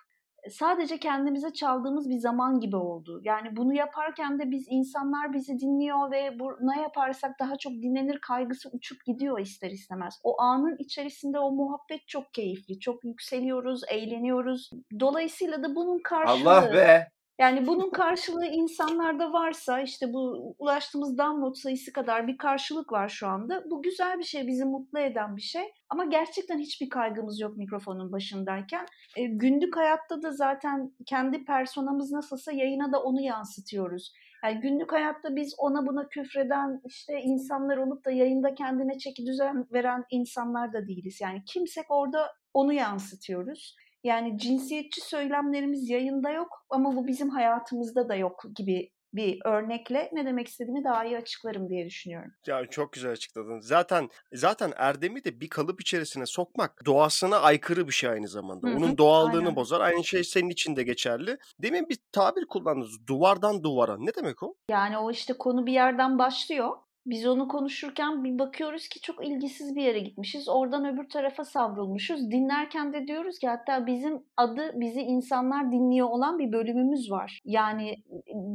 [0.49, 3.21] sadece kendimize çaldığımız bir zaman gibi oldu.
[3.23, 8.19] Yani bunu yaparken de biz insanlar bizi dinliyor ve bu ne yaparsak daha çok dinlenir
[8.21, 10.19] kaygısı uçup gidiyor ister istemez.
[10.23, 12.79] O anın içerisinde o muhabbet çok keyifli.
[12.79, 14.69] Çok yükseliyoruz, eğleniyoruz.
[14.99, 17.07] Dolayısıyla da bunun karşılığı Allah be!
[17.39, 23.27] Yani bunun karşılığı insanlarda varsa işte bu ulaştığımız download sayısı kadar bir karşılık var şu
[23.27, 23.63] anda.
[23.69, 25.63] Bu güzel bir şey, bizi mutlu eden bir şey.
[25.89, 28.85] Ama gerçekten hiçbir kaygımız yok mikrofonun başındayken.
[29.15, 34.13] E, günlük hayatta da zaten kendi personamız nasılsa yayına da onu yansıtıyoruz.
[34.43, 39.65] Yani günlük hayatta biz ona buna küfreden işte insanlar olup da yayında kendine çeki düzen
[39.73, 41.21] veren insanlar da değiliz.
[41.21, 43.75] Yani kimsek orada onu yansıtıyoruz.
[44.03, 50.25] Yani cinsiyetçi söylemlerimiz yayında yok ama bu bizim hayatımızda da yok gibi bir örnekle ne
[50.25, 52.31] demek istediğimi daha iyi açıklarım diye düşünüyorum.
[52.47, 53.59] Ya çok güzel açıkladın.
[53.59, 58.67] Zaten zaten erdemi de bir kalıp içerisine sokmak doğasına aykırı bir şey aynı zamanda.
[58.67, 59.55] Hı hı, Onun doğallığını aynen.
[59.55, 59.81] bozar.
[59.81, 61.37] Aynı şey senin için de geçerli.
[61.59, 63.07] Demin bir tabir kullandınız.
[63.07, 63.97] Duvardan duvara.
[63.99, 64.55] Ne demek o?
[64.71, 66.77] Yani o işte konu bir yerden başlıyor.
[67.09, 70.49] Biz onu konuşurken bir bakıyoruz ki çok ilgisiz bir yere gitmişiz.
[70.49, 72.31] Oradan öbür tarafa savrulmuşuz.
[72.31, 77.41] Dinlerken de diyoruz ki hatta bizim adı bizi insanlar dinliyor olan bir bölümümüz var.
[77.45, 77.95] Yani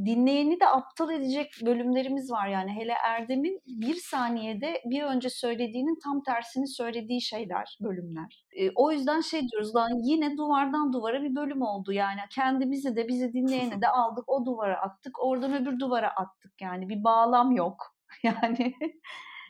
[0.04, 2.48] dinleyeni de aptal edecek bölümlerimiz var.
[2.48, 8.44] Yani hele Erdem'in bir saniyede bir önce söylediğinin tam tersini söylediği şeyler, bölümler.
[8.56, 11.92] E, o yüzden şey diyoruz lan yine duvardan duvara bir bölüm oldu.
[11.92, 15.24] Yani kendimizi de bizi dinleyeni de aldık o duvara attık.
[15.24, 16.52] Oradan öbür duvara attık.
[16.60, 17.93] Yani bir bağlam yok.
[18.24, 18.74] Yani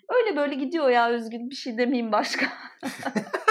[0.09, 1.51] öyle böyle gidiyor ya Özgün.
[1.51, 2.47] Bir şey demeyeyim başka.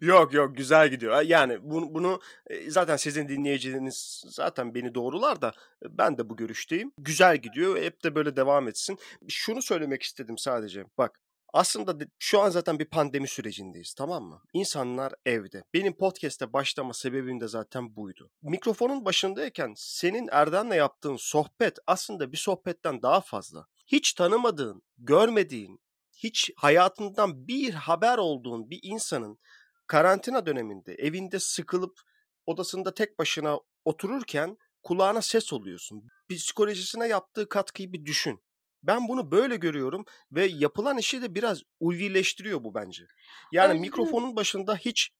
[0.00, 1.22] Yok yok güzel gidiyor.
[1.22, 5.52] Yani bunu, bunu e, zaten sizin dinleyicileriniz zaten beni doğrular da
[5.84, 6.92] e, ben de bu görüşteyim.
[6.98, 7.82] Güzel gidiyor.
[7.82, 8.98] Hep de böyle devam etsin.
[9.28, 10.84] Şunu söylemek istedim sadece.
[10.98, 11.20] Bak
[11.52, 14.42] aslında şu an zaten bir pandemi sürecindeyiz tamam mı?
[14.52, 15.62] İnsanlar evde.
[15.74, 18.30] Benim podcast'e başlama sebebim de zaten buydu.
[18.42, 23.66] Mikrofonun başındayken senin Erdem'le yaptığın sohbet aslında bir sohbetten daha fazla.
[23.86, 25.80] Hiç tanımadığın, görmediğin,
[26.12, 29.38] hiç hayatından bir haber olduğun bir insanın
[29.86, 32.00] karantina döneminde evinde sıkılıp
[32.46, 36.08] odasında tek başına otururken kulağına ses oluyorsun.
[36.30, 38.40] Psikolojisine yaptığı katkıyı bir düşün.
[38.82, 43.04] Ben bunu böyle görüyorum ve yapılan işi de biraz ulvileştiriyor bu bence.
[43.52, 43.80] Yani Özgür.
[43.80, 45.10] mikrofonun başında hiç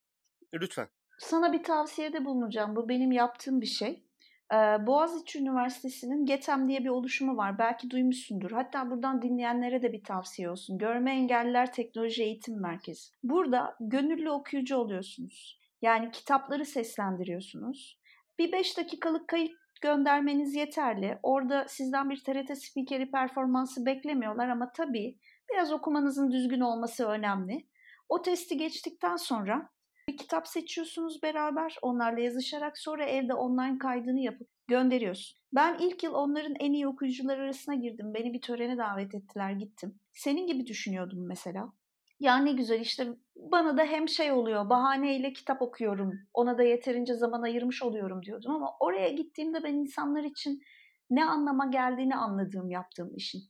[0.55, 0.89] lütfen.
[1.19, 2.77] Sana bir tavsiyede bulunacağım.
[2.77, 4.05] Bu benim yaptığım bir şey.
[4.53, 7.59] Ee, Boğaziçi Üniversitesi'nin GETEM diye bir oluşumu var.
[7.59, 8.51] Belki duymuşsundur.
[8.51, 10.79] Hatta buradan dinleyenlere de bir tavsiye olsun.
[10.79, 13.11] Görme Engelliler Teknoloji Eğitim Merkezi.
[13.23, 15.61] Burada gönüllü okuyucu oluyorsunuz.
[15.83, 17.99] Yani kitapları seslendiriyorsunuz.
[18.39, 21.19] Bir 5 dakikalık kayıt göndermeniz yeterli.
[21.23, 25.19] Orada sizden bir TRT spikeri performansı beklemiyorlar ama tabii
[25.53, 27.67] biraz okumanızın düzgün olması önemli.
[28.09, 29.71] O testi geçtikten sonra
[30.09, 35.39] bir kitap seçiyorsunuz beraber onlarla yazışarak sonra evde online kaydını yapıp gönderiyorsun.
[35.53, 38.15] Ben ilk yıl onların en iyi okuyucular arasına girdim.
[38.15, 40.01] Beni bir törene davet ettiler gittim.
[40.13, 41.73] Senin gibi düşünüyordum mesela.
[42.21, 46.13] Ya ne güzel işte bana da hem şey oluyor bahaneyle kitap okuyorum.
[46.35, 50.63] Ona da yeterince zaman ayırmış oluyorum diyordum ama oraya gittiğimde ben insanlar için
[51.11, 53.43] ne anlama geldiğini anladığım yaptığım işin.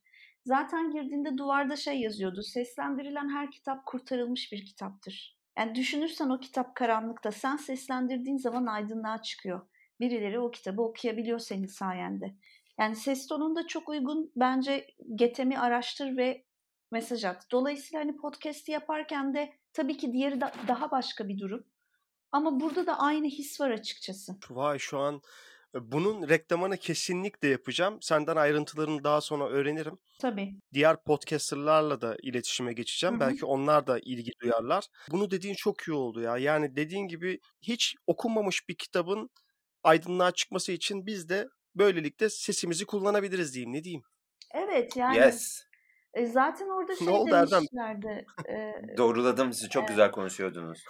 [0.44, 2.42] Zaten girdiğinde duvarda şey yazıyordu.
[2.42, 5.38] Seslendirilen her kitap kurtarılmış bir kitaptır.
[5.58, 7.32] Yani düşünürsen o kitap karanlıkta.
[7.32, 9.60] Sen seslendirdiğin zaman aydınlığa çıkıyor.
[10.00, 12.34] Birileri o kitabı okuyabiliyor senin sayende.
[12.78, 14.32] Yani ses tonunda çok uygun.
[14.36, 16.44] Bence Getem'i araştır ve
[16.90, 17.50] mesaj at.
[17.50, 21.64] Dolayısıyla hani podcast'i yaparken de tabii ki diğeri da, daha başka bir durum.
[22.32, 24.36] Ama burada da aynı his var açıkçası.
[24.50, 25.22] Vay şu an
[25.74, 27.98] e, bunun reklamını kesinlikle yapacağım.
[28.02, 29.98] Senden ayrıntılarını daha sonra öğrenirim.
[30.20, 30.54] Tabii.
[30.72, 33.20] Diğer podcasterlarla da iletişime geçeceğim.
[33.20, 33.28] Hı hı.
[33.28, 34.84] Belki onlar da ilgi duyarlar.
[35.10, 36.38] Bunu dediğin çok iyi oldu ya.
[36.38, 39.30] Yani dediğin gibi hiç okunmamış bir kitabın
[39.82, 43.72] aydınlığa çıkması için biz de böylelikle sesimizi kullanabiliriz diyeyim.
[43.72, 44.02] Ne diyeyim?
[44.54, 45.67] Evet yani Yes.
[46.18, 48.26] E, zaten orada şey Ne oldu demişlerdi.
[48.48, 49.68] e, Doğruladım sizi.
[49.70, 50.84] Çok güzel konuşuyordunuz.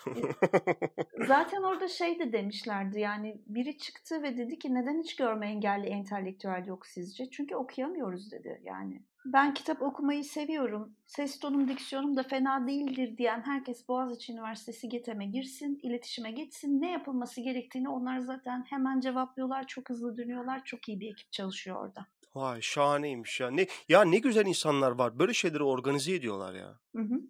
[1.27, 5.87] Zaten orada şey de demişlerdi yani biri çıktı ve dedi ki neden hiç görme engelli
[5.87, 7.31] entelektüel yok sizce?
[7.31, 9.03] Çünkü okuyamıyoruz dedi yani.
[9.25, 10.93] Ben kitap okumayı seviyorum.
[11.07, 16.81] Ses tonum, diksiyonum da fena değildir diyen herkes Boğaziçi Üniversitesi GETEM'e girsin, iletişime geçsin.
[16.81, 19.67] Ne yapılması gerektiğini onlar zaten hemen cevaplıyorlar.
[19.67, 20.65] Çok hızlı dönüyorlar.
[20.65, 22.07] Çok iyi bir ekip çalışıyor orada.
[22.39, 23.51] Vay şahaneymiş ya.
[23.51, 25.19] Ne ya ne güzel insanlar var.
[25.19, 26.79] Böyle şeyleri organize ediyorlar ya.
[26.97, 27.21] Hı hı.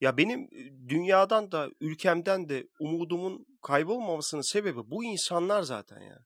[0.00, 0.48] Ya benim
[0.88, 6.18] dünyadan da ülkemden de umudumun kaybolmamasının sebebi bu insanlar zaten ya.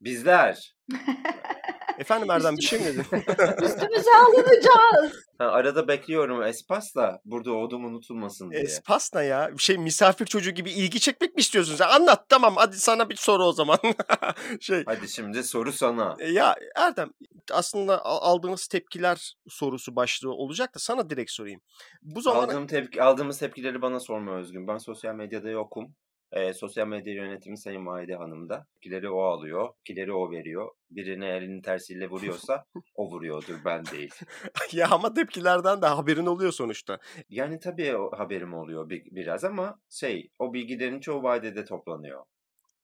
[0.00, 0.76] Bizler.
[1.98, 3.04] Efendim Erdem bir şey mi dedin?
[3.64, 5.12] Üstümüze alınacağız.
[5.38, 8.62] Ha, arada bekliyorum Espas da burada olduğum unutulmasın diye.
[8.62, 9.50] Espas ne ya?
[9.52, 11.88] Bir şey misafir çocuğu gibi ilgi çekmek mi istiyorsun sen?
[11.88, 13.78] Anlat tamam hadi sana bir soru o zaman.
[14.60, 16.16] şey Hadi şimdi soru sana.
[16.18, 17.10] e, ya Erdem
[17.52, 21.60] aslında al- aldığınız tepkiler sorusu başlığı olacak da sana direkt sorayım.
[22.02, 24.68] Bu zamana Aldığım tepki, aldığımız tepkileri bana sorma Özgün.
[24.68, 25.94] Ben sosyal medyada yokum.
[26.32, 28.66] Ee, sosyal medya yönetimi Sayın Vahide Hanım'da.
[28.72, 29.68] Tepkileri o alıyor.
[29.68, 30.70] Tepkileri o veriyor.
[30.90, 32.64] Birine elinin tersiyle vuruyorsa
[32.94, 34.14] o vuruyordur ben değil.
[34.72, 36.98] ya ama tepkilerden de haberin oluyor sonuçta.
[37.28, 42.24] Yani tabii haberim oluyor bir, biraz ama şey o bilgilerin çoğu Vahide'de toplanıyor.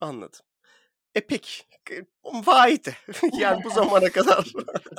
[0.01, 0.41] Anladım.
[1.15, 1.63] E peki.
[1.93, 2.95] e, Vay de.
[3.39, 4.53] yani bu zamana kadar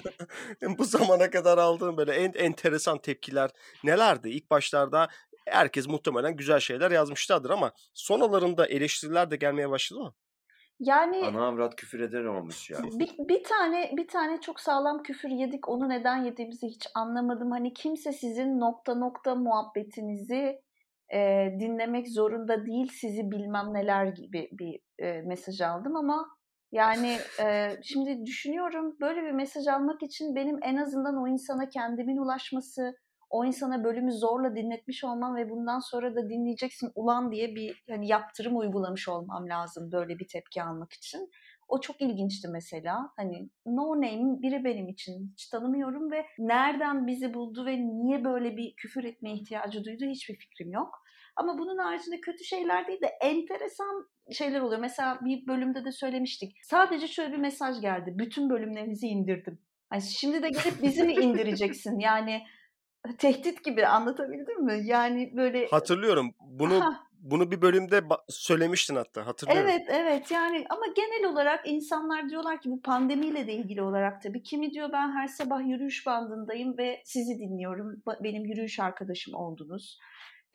[0.77, 3.51] bu zamana kadar aldığım böyle en enteresan tepkiler
[3.83, 4.29] nelerdi?
[4.29, 5.07] İlk başlarda
[5.45, 10.13] herkes muhtemelen güzel şeyler yazmışlardır ama sonralarında eleştiriler de gelmeye başladı mı?
[10.79, 12.79] Yani Ana avrat küfür eder olmuş ya.
[12.83, 15.69] bir, bir tane bir tane çok sağlam küfür yedik.
[15.69, 17.51] Onu neden yediğimizi hiç anlamadım.
[17.51, 20.61] Hani kimse sizin nokta nokta muhabbetinizi
[21.13, 22.91] e, dinlemek zorunda değil.
[22.93, 26.27] Sizi bilmem neler gibi bir e, mesaj aldım ama
[26.71, 32.17] yani e, şimdi düşünüyorum böyle bir mesaj almak için benim en azından o insana kendimin
[32.17, 32.95] ulaşması,
[33.29, 38.07] o insana bölümü zorla dinletmiş olmam ve bundan sonra da dinleyeceksin ulan diye bir hani
[38.07, 41.29] yaptırım uygulamış olmam lazım böyle bir tepki almak için.
[41.67, 43.09] O çok ilginçti mesela.
[43.17, 48.57] Hani no name biri benim için hiç tanımıyorum ve nereden bizi buldu ve niye böyle
[48.57, 51.05] bir küfür etme ihtiyacı duydu hiçbir fikrim yok.
[51.35, 54.81] Ama bunun haricinde kötü şeyler değil de enteresan şeyler oluyor.
[54.81, 56.57] Mesela bir bölümde de söylemiştik.
[56.63, 58.13] Sadece şöyle bir mesaj geldi.
[58.17, 59.59] Bütün bölümlerinizi indirdim.
[59.93, 61.99] Yani şimdi de gelip bizi mi indireceksin?
[61.99, 62.41] Yani
[63.17, 64.81] tehdit gibi anlatabildim mi?
[64.83, 66.33] Yani böyle Hatırlıyorum.
[66.39, 69.27] Bunu Ha, bunu bir bölümde söylemiştin hatta.
[69.27, 69.69] Hatırlıyorum.
[69.69, 74.43] Evet evet yani ama genel olarak insanlar diyorlar ki bu pandemiyle de ilgili olarak tabii.
[74.43, 78.03] Kimi diyor ben her sabah yürüyüş bandındayım ve sizi dinliyorum.
[78.23, 79.99] Benim yürüyüş arkadaşım oldunuz.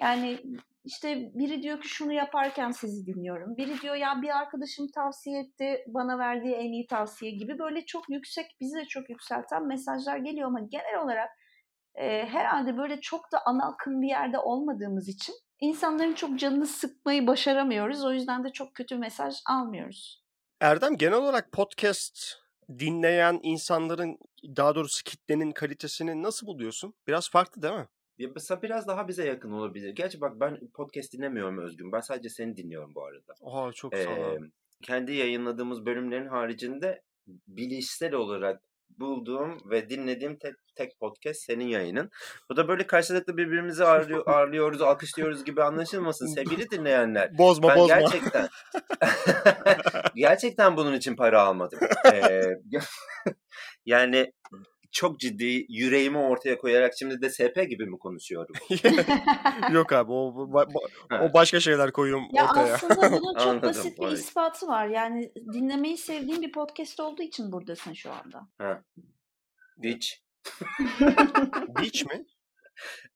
[0.00, 0.38] Yani
[0.84, 3.56] işte biri diyor ki şunu yaparken sizi dinliyorum.
[3.56, 8.10] Biri diyor ya bir arkadaşım tavsiye etti bana verdiği en iyi tavsiye gibi böyle çok
[8.10, 11.30] yüksek bizi de çok yükselten mesajlar geliyor ama genel olarak
[11.94, 17.26] e, herhalde böyle çok da ana akım bir yerde olmadığımız için insanların çok canını sıkmayı
[17.26, 18.04] başaramıyoruz.
[18.04, 20.24] O yüzden de çok kötü mesaj almıyoruz.
[20.60, 22.34] Erdem genel olarak podcast
[22.78, 24.18] dinleyen insanların
[24.56, 26.94] daha doğrusu kitlenin kalitesini nasıl buluyorsun?
[27.08, 27.88] Biraz farklı değil mi?
[28.18, 29.90] Ya mesela biraz daha bize yakın olabilir.
[29.94, 31.92] Gerçi bak ben podcast dinlemiyorum Özgün.
[31.92, 33.34] Ben sadece seni dinliyorum bu arada.
[33.40, 34.38] Oha çok sağ Ee, ol.
[34.82, 37.02] kendi yayınladığımız bölümlerin haricinde
[37.48, 38.62] bilişsel olarak
[38.98, 42.10] bulduğum ve dinlediğim tek, tek podcast senin yayının.
[42.50, 47.38] Bu da böyle karşılıklı birbirimizi ağırlıyor, ağırlıyoruz, alkışlıyoruz gibi anlaşılmasın sevgili dinleyenler.
[47.38, 47.98] Bozma Ben bozma.
[47.98, 48.48] gerçekten
[50.14, 51.78] gerçekten bunun için para almadım.
[52.12, 52.42] Ee,
[53.86, 54.32] yani
[54.92, 58.54] çok ciddi yüreğimi ortaya koyarak şimdi de SP gibi mi konuşuyorum?
[59.72, 60.48] Yok abi o,
[61.10, 62.74] o başka şeyler koyuyorum Ya ortaya.
[62.74, 64.86] aslında bunun çok Anladım, basit bir ispatı var.
[64.88, 68.48] Yani dinlemeyi sevdiğin bir podcast olduğu için buradasın şu anda.
[68.58, 68.82] Ha.
[69.84, 70.22] Hiç.
[71.78, 72.24] Beach mi?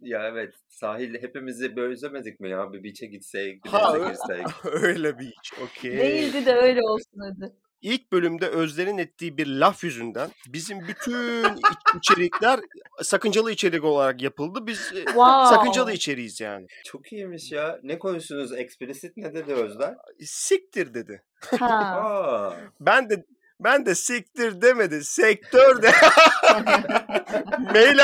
[0.00, 2.72] Ya evet sahil hepimizi böyle özlemedik mi ya?
[2.72, 4.46] Bir beach'e gitsek, bir Ha, denize girsek.
[4.64, 5.62] öyle beach.
[5.62, 5.98] Okey.
[5.98, 7.52] Değildi de öyle olsun hadi.
[7.84, 12.60] İlk bölümde Özler'in ettiği bir laf yüzünden bizim bütün iç- içerikler
[13.02, 14.66] sakıncalı içerik olarak yapıldı.
[14.66, 15.54] Biz e, Wow.
[15.56, 16.66] sakıncalı içeriğiz yani.
[16.86, 17.78] Çok iyiymiş ya.
[17.82, 18.52] Ne konuştunuz?
[18.52, 19.94] Explicit ne dedi Özler?
[20.24, 21.22] Siktir dedi.
[21.58, 22.56] Ha.
[22.80, 23.24] Ben de
[23.60, 25.04] ben de siktir demedi.
[25.04, 25.90] Sektör de.
[27.72, 27.98] mail,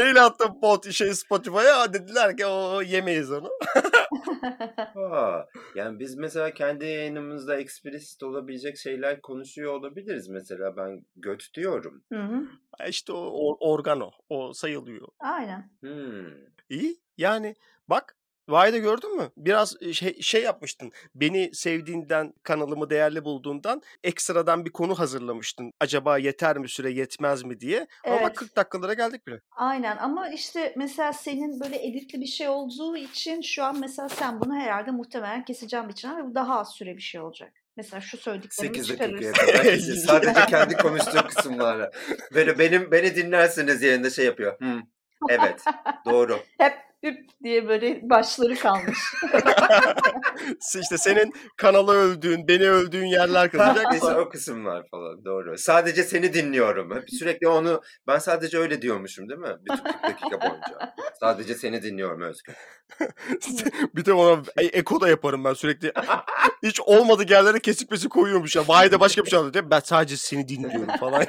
[0.00, 3.48] mail attım pot, şey Spotify'a dediler ki o yemeyiz onu.
[4.96, 5.42] aa.
[5.74, 10.28] Yani biz mesela kendi yayınımızda explicit olabilecek şeyler konuşuyor olabiliriz.
[10.28, 12.02] Mesela ben göt diyorum.
[12.12, 12.42] Hı hı.
[12.88, 14.10] İşte o, o organo.
[14.28, 15.08] O sayılıyor.
[15.18, 15.70] Aynen.
[15.80, 16.34] Hmm.
[16.70, 16.96] İyi.
[17.18, 17.54] Yani
[17.88, 18.16] bak
[18.50, 19.30] Vayda gördün mü?
[19.36, 20.92] Biraz şey, şey yapmıştın.
[21.14, 25.72] Beni sevdiğinden, kanalımı değerli bulduğundan ekstradan bir konu hazırlamıştın.
[25.80, 27.86] Acaba yeter mi süre, yetmez mi diye.
[28.04, 28.36] Ama bak Evet.
[28.36, 29.40] 40 dakikalara geldik bile.
[29.50, 34.40] Aynen ama işte mesela senin böyle editli bir şey olduğu için şu an mesela sen
[34.40, 37.52] bunu herhalde muhtemelen keseceğim biçimde ve bu daha az süre bir şey olacak.
[37.76, 39.46] Mesela şu söylediklerimi 8 dakikaya çıkarırsın.
[39.52, 40.04] kadar gideceğiz.
[40.06, 41.90] Sadece kendi konuştuğu kısımlara.
[42.34, 44.58] Böyle benim beni dinlersiniz yerinde şey yapıyor.
[44.60, 44.80] Hmm,
[45.28, 45.64] evet.
[46.06, 46.40] Doğru.
[46.58, 48.98] Hep hüp diye böyle başları kalmış.
[50.82, 53.86] işte senin kanalı öldüğün, beni öldüğün yerler kalacak.
[53.90, 55.58] Neyse o kısımlar falan doğru.
[55.58, 56.96] Sadece seni dinliyorum.
[56.96, 59.56] Hep sürekli onu ben sadece öyle diyormuşum değil mi?
[59.60, 60.94] Bütün 40 dakika boyunca.
[61.20, 62.54] Sadece seni dinliyorum Özgür.
[63.94, 65.92] bir de ona e- eko da yaparım ben sürekli.
[66.62, 68.68] Hiç olmadık yerlere kesik pesik koyuyormuş ya.
[68.68, 69.70] Vay da başka bir şey anlatıyor.
[69.70, 71.26] Ben sadece seni dinliyorum falan.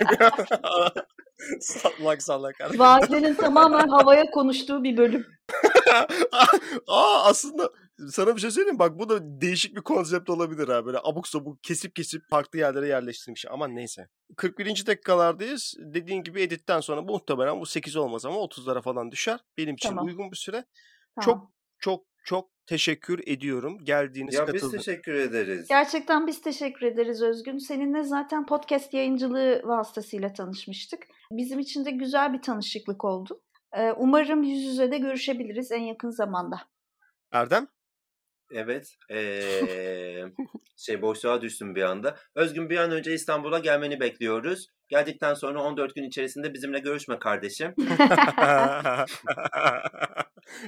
[1.61, 2.79] sallak sallak.
[2.79, 5.25] Vahide'nin tamamen havaya konuştuğu bir bölüm.
[6.87, 7.69] Aa aslında
[8.09, 8.79] sana bir şey söyleyeyim?
[8.79, 10.85] Bak bu da değişik bir konsept olabilir ha.
[10.85, 13.45] Böyle abuk sabuk kesip kesip farklı yerlere yerleştirmiş.
[13.49, 14.07] Ama neyse.
[14.37, 14.85] 41.
[14.85, 15.73] dakikalardayız.
[15.79, 19.39] Dediğin gibi editten sonra muhtemelen bu 8 olmaz ama 30'lara falan düşer.
[19.57, 20.05] Benim için Tamam.
[20.05, 20.65] uygun bir süre.
[21.15, 21.25] Tamam.
[21.25, 23.77] Çok çok çok teşekkür ediyorum.
[23.83, 24.85] Geldiğiniz Ya biz katıldığınız.
[24.85, 25.67] teşekkür ederiz.
[25.69, 27.57] Gerçekten biz teşekkür ederiz Özgün.
[27.57, 31.03] Seninle zaten podcast yayıncılığı vasıtasıyla tanışmıştık.
[31.31, 33.41] Bizim için de güzel bir tanışıklık oldu.
[33.97, 36.61] Umarım yüz yüze de görüşebiliriz en yakın zamanda.
[37.31, 37.67] Erdem?
[38.53, 38.95] Evet.
[39.11, 40.21] Ee,
[40.75, 42.15] şey boşluğa düştüm bir anda.
[42.35, 44.67] Özgün bir an önce İstanbul'a gelmeni bekliyoruz.
[44.89, 47.73] Geldikten sonra 14 gün içerisinde bizimle görüşme kardeşim.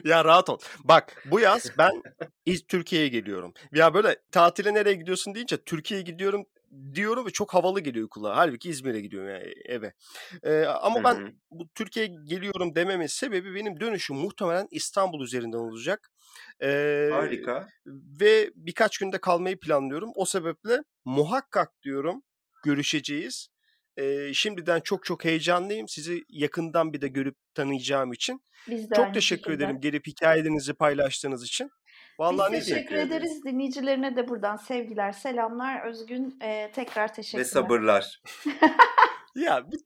[0.03, 0.57] Ya rahat ol.
[0.83, 1.91] Bak bu yaz ben
[2.45, 3.53] İz- Türkiye'ye geliyorum.
[3.71, 6.45] Ya böyle tatile nereye gidiyorsun deyince Türkiye'ye gidiyorum
[6.93, 8.37] diyorum ve çok havalı geliyor kulağa.
[8.37, 9.93] Halbuki İzmir'e gidiyorum yani eve.
[10.43, 16.11] Ee, ama ben bu Türkiye'ye geliyorum dememin sebebi benim dönüşüm muhtemelen İstanbul üzerinden olacak.
[16.61, 17.67] Ee, Harika.
[18.21, 20.11] ve birkaç günde kalmayı planlıyorum.
[20.15, 22.23] O sebeple muhakkak diyorum
[22.65, 23.47] görüşeceğiz.
[23.97, 25.87] Ee, şimdiden çok çok heyecanlıyım.
[25.87, 28.41] Sizi yakından bir de görüp tanıyacağım için.
[28.69, 29.63] Biz de Çok teşekkür şekilde.
[29.63, 31.69] ederim gelip hikayelerinizi paylaştığınız için.
[32.19, 33.43] Vallahi Biz teşekkür ederiz.
[33.45, 35.85] Dinleyicilerine de buradan sevgiler, selamlar.
[35.87, 37.45] Özgün e, tekrar teşekkürler.
[37.45, 38.21] Ve sabırlar.
[39.35, 39.79] Ya bir-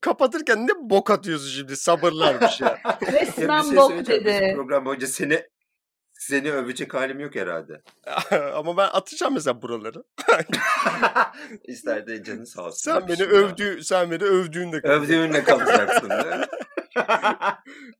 [0.00, 2.78] kapatırken ne bok atıyorsun şimdi sabırlarmış ya.
[2.84, 4.52] Ya Resmen şey bok dedi.
[4.56, 5.42] program boyunca seni
[6.12, 7.82] seni övecek halim yok herhalde.
[8.54, 10.04] Ama ben atacağım mesela buraları.
[11.64, 12.92] İster de canın sağ olsun.
[12.92, 13.26] Sen beni ya.
[13.26, 14.80] övdü, sen beni övdüğünde
[15.44, 16.10] kalacaksın.
[16.10, 16.46] değil mi?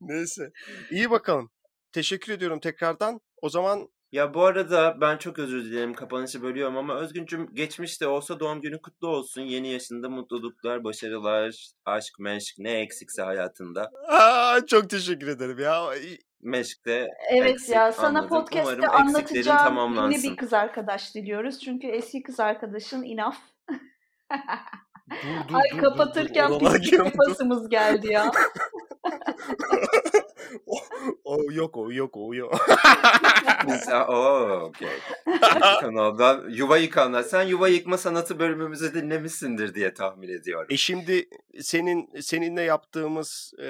[0.00, 0.52] Neyse.
[0.90, 1.50] İyi bakalım.
[1.92, 3.20] Teşekkür ediyorum tekrardan.
[3.42, 8.40] O zaman ya bu arada ben çok özür dilerim kapanışı bölüyorum ama Özgüncüm geçmişte olsa
[8.40, 9.42] doğum günü kutlu olsun.
[9.42, 13.90] Yeni yaşında mutluluklar, başarılar, aşk, meşk ne eksikse hayatında.
[14.08, 15.90] Aa, çok teşekkür ederim ya.
[16.42, 18.28] Meşkte Evet eksik, ya sana anladım.
[18.28, 21.60] podcast'te Umarım anlatacağım yeni bir kız arkadaş diliyoruz.
[21.60, 23.36] Çünkü eski kız arkadaşın inaf.
[25.10, 25.82] Dur dur Ay dur, dur, dur.
[25.82, 26.50] kapatırken
[26.92, 28.30] yapasımız geldi ya.
[32.16, 32.54] o yok.
[33.66, 34.88] Biz, ooo okey.
[35.80, 37.22] Kanaldan yuva yıkanlar.
[37.22, 40.66] Sen yuva yıkma sanatı bölümümüzü dinlemişsindir diye tahmin ediyorum.
[40.70, 41.28] E şimdi
[41.60, 43.68] senin seninle yaptığımız e,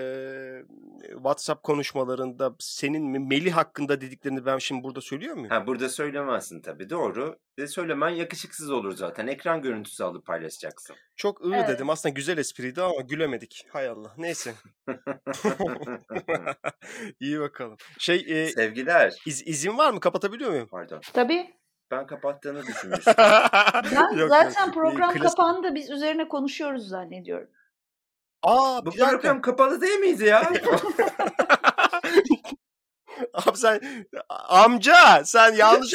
[1.14, 5.48] WhatsApp konuşmalarında senin mi- Melih hakkında dediklerini ben şimdi burada söylüyor muyum?
[5.50, 7.38] Ha, burada söylemezsin tabii doğru.
[7.58, 9.26] Ve söylemen yakışıksız olur zaten.
[9.26, 10.96] Ekran görüntüsü alıp paylaşacaksın.
[11.16, 11.68] Çok ıı Evet.
[11.68, 11.90] dedim.
[11.90, 13.66] Aslında güzel espriydi ama gülemedik.
[13.72, 14.14] Hay Allah.
[14.18, 14.54] Neyse.
[17.20, 17.76] İyi bakalım.
[17.98, 19.14] Şey e, Sevgiler.
[19.26, 20.00] iz- izin var mı?
[20.00, 20.68] Kapatabiliyor muyum?
[20.70, 21.00] Pardon.
[21.12, 21.50] Tabii.
[21.90, 23.14] Ben kapattığını düşünmüştüm.
[23.96, 24.74] Ben Yok, zaten yok.
[24.74, 25.74] program Klas- kapandı.
[25.74, 27.48] Biz üzerine konuşuyoruz zannediyorum.
[28.43, 29.11] Aa Bu bir dakika.
[29.11, 30.43] program kapalı değil miydi ya?
[33.34, 33.80] Abi sen
[34.49, 35.93] amca sen yanlış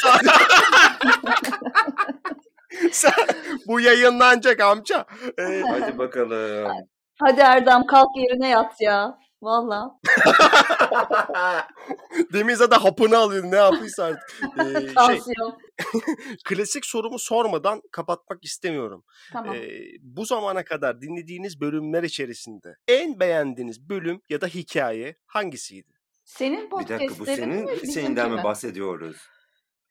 [2.92, 3.12] sen
[3.66, 5.04] bu yayınlanacak amca.
[5.38, 6.72] Ee, Hadi bakalım.
[7.20, 9.18] Hadi Erdem kalk yerine yat ya.
[9.42, 10.00] Valla.
[12.32, 14.40] demin zaten hapını alıyordu ne yapıysa artık.
[14.58, 15.20] Ee, şey,
[16.44, 19.04] klasik sorumu sormadan kapatmak istemiyorum.
[19.32, 19.54] Tamam.
[19.54, 25.92] Ee, bu zamana kadar dinlediğiniz bölümler içerisinde en beğendiğiniz bölüm ya da hikaye hangisiydi?
[26.24, 27.76] Senin Bir dakika bu podcastlerin mi?
[27.80, 28.44] senin şeyinden mi?
[28.44, 29.16] bahsediyoruz?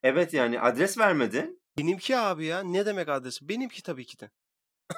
[0.04, 1.62] Evet yani adres vermedin.
[1.78, 2.64] Benimki abi ya.
[2.64, 3.50] Ne demek adresi?
[3.50, 4.32] Benimki tabii ki de.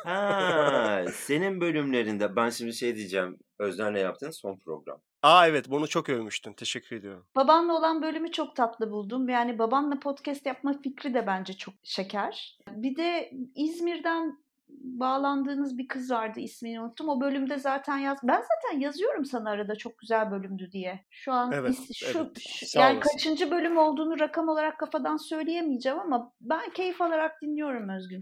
[0.03, 3.37] Ha, senin bölümlerinde ben şimdi şey diyeceğim.
[3.59, 5.01] Özden'le yaptığın son program.
[5.23, 6.53] Aa evet bunu çok övmüştün.
[6.53, 7.25] Teşekkür ediyorum.
[7.35, 9.29] Babanla olan bölümü çok tatlı buldum.
[9.29, 12.57] Yani babanla podcast yapma fikri de bence çok şeker.
[12.71, 14.37] Bir de İzmir'den
[14.69, 17.09] bağlandığınız bir kız vardı ismini unuttum.
[17.09, 18.17] O bölümde zaten yaz.
[18.23, 21.05] Ben zaten yazıyorum sana arada çok güzel bölümdü diye.
[21.09, 22.39] Şu an Evet, is- şu, evet.
[22.39, 23.09] şu- Sağ yani olasın.
[23.11, 28.21] kaçıncı bölüm olduğunu rakam olarak kafadan söyleyemeyeceğim ama ben keyif alarak dinliyorum Özgün.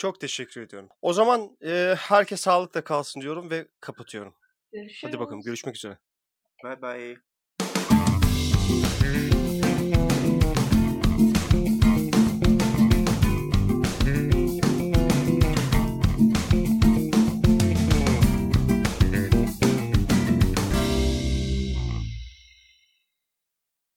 [0.00, 0.88] Çok teşekkür ediyorum.
[1.02, 4.34] O zaman e, herkes sağlıkla kalsın diyorum ve kapatıyorum.
[4.72, 5.00] Görüşürüz.
[5.04, 5.98] Hadi bakalım görüşmek üzere.
[6.64, 7.29] Bye bye.